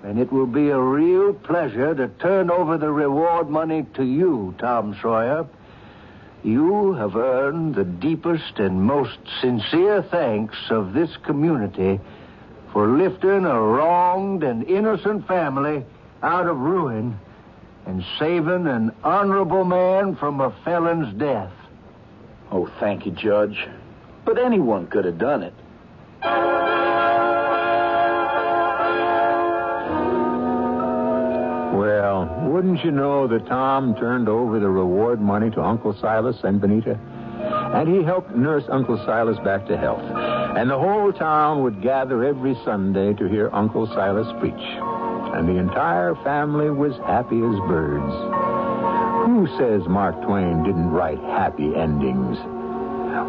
[0.03, 4.53] And it will be a real pleasure to turn over the reward money to you,
[4.59, 5.47] Tom Sawyer.
[6.43, 11.99] You have earned the deepest and most sincere thanks of this community
[12.71, 15.83] for lifting a wronged and innocent family
[16.21, 17.17] out of ruin
[17.85, 21.51] and saving an honorable man from a felon's death.
[22.51, 23.67] Oh, thank you, Judge.
[24.25, 25.53] But anyone could have done it.
[31.73, 36.59] Well, wouldn't you know that Tom turned over the reward money to Uncle Silas and
[36.59, 36.99] Benita?
[37.73, 40.38] And he helped nurse Uncle Silas back to health.
[40.57, 44.53] And the whole town would gather every Sunday to hear Uncle Silas preach.
[45.33, 48.13] And the entire family was happy as birds.
[49.25, 52.37] Who says Mark Twain didn't write happy endings?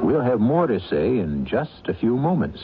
[0.03, 2.61] We'll have more to say in just a few moments.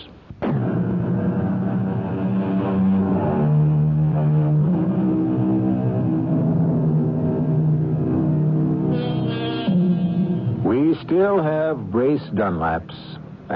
[10.64, 12.94] We still have Brace Dunlaps,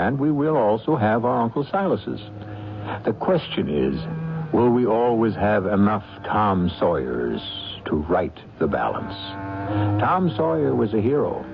[0.01, 2.21] and we will also have our Uncle Silas's.
[3.05, 4.01] The question is,
[4.53, 7.41] will we always have enough Tom Sawyers
[7.85, 9.15] to right the balance?
[10.01, 11.45] Tom Sawyer was a hero.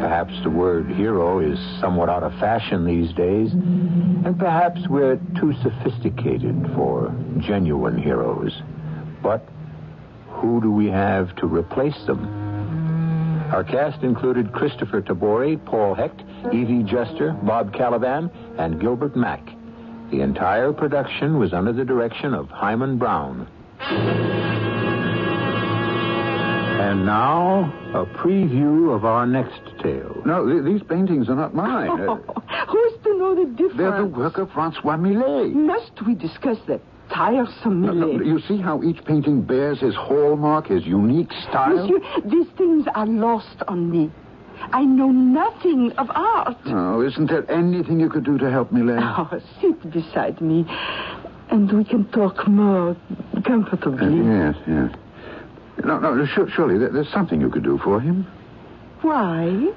[0.00, 5.54] Perhaps the word hero is somewhat out of fashion these days, and perhaps we're too
[5.62, 8.60] sophisticated for genuine heroes.
[9.22, 9.48] But
[10.30, 12.41] who do we have to replace them?
[13.52, 16.22] Our cast included Kristoffer Tabori, Paul Hecht,
[16.54, 19.44] Evie Juster, Bob Kaliban, and Gilbert Mack.
[20.10, 23.46] The entire production was under the direction of Himan Brown.
[26.80, 30.22] And now, a preview of our next tale.
[30.24, 31.90] No, th- these paintings are not mine.
[31.90, 32.16] Uh,
[32.68, 33.76] Who's to know the difference?
[33.76, 35.52] they're the work of Francois Millet.
[35.54, 36.80] Must we discuss that
[37.12, 41.76] tiresome No, no, you see how each painting bears his hallmark, his unique style?
[41.88, 44.10] Monsieur, these things are lost on me.
[44.72, 46.56] I know nothing of art.
[46.66, 49.02] Oh, isn't there anything you could do to help me, Millet?
[49.02, 50.64] Oh, sit beside me,
[51.50, 52.96] and we can talk more
[53.36, 54.18] Uh, comfortably.
[54.24, 54.90] yes, yes.
[55.84, 58.26] No, no, su- surely there's something you could do for him.
[59.00, 59.70] Why?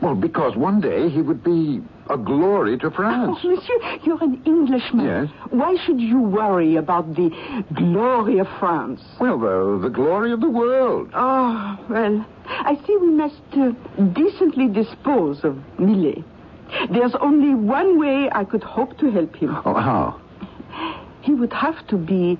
[0.00, 1.80] Well, because one day he would be
[2.10, 3.38] a glory to France.
[3.42, 5.04] Oh, monsieur, you're an Englishman.
[5.06, 5.28] Yes.
[5.50, 7.30] Why should you worry about the
[7.74, 9.00] glory of France?
[9.20, 11.10] Well, the, the glory of the world.
[11.14, 13.70] Oh, well, I see we must uh,
[14.12, 16.24] decently dispose of Millet.
[16.90, 19.54] There's only one way I could hope to help him.
[19.64, 20.20] Oh, how?
[21.22, 22.38] He would have to be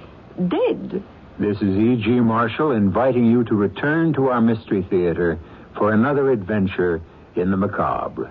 [0.49, 1.03] dead.
[1.39, 2.09] This is E.G.
[2.21, 5.39] Marshall inviting you to return to our Mystery Theater
[5.77, 7.01] for another adventure
[7.37, 8.31] in the macabre.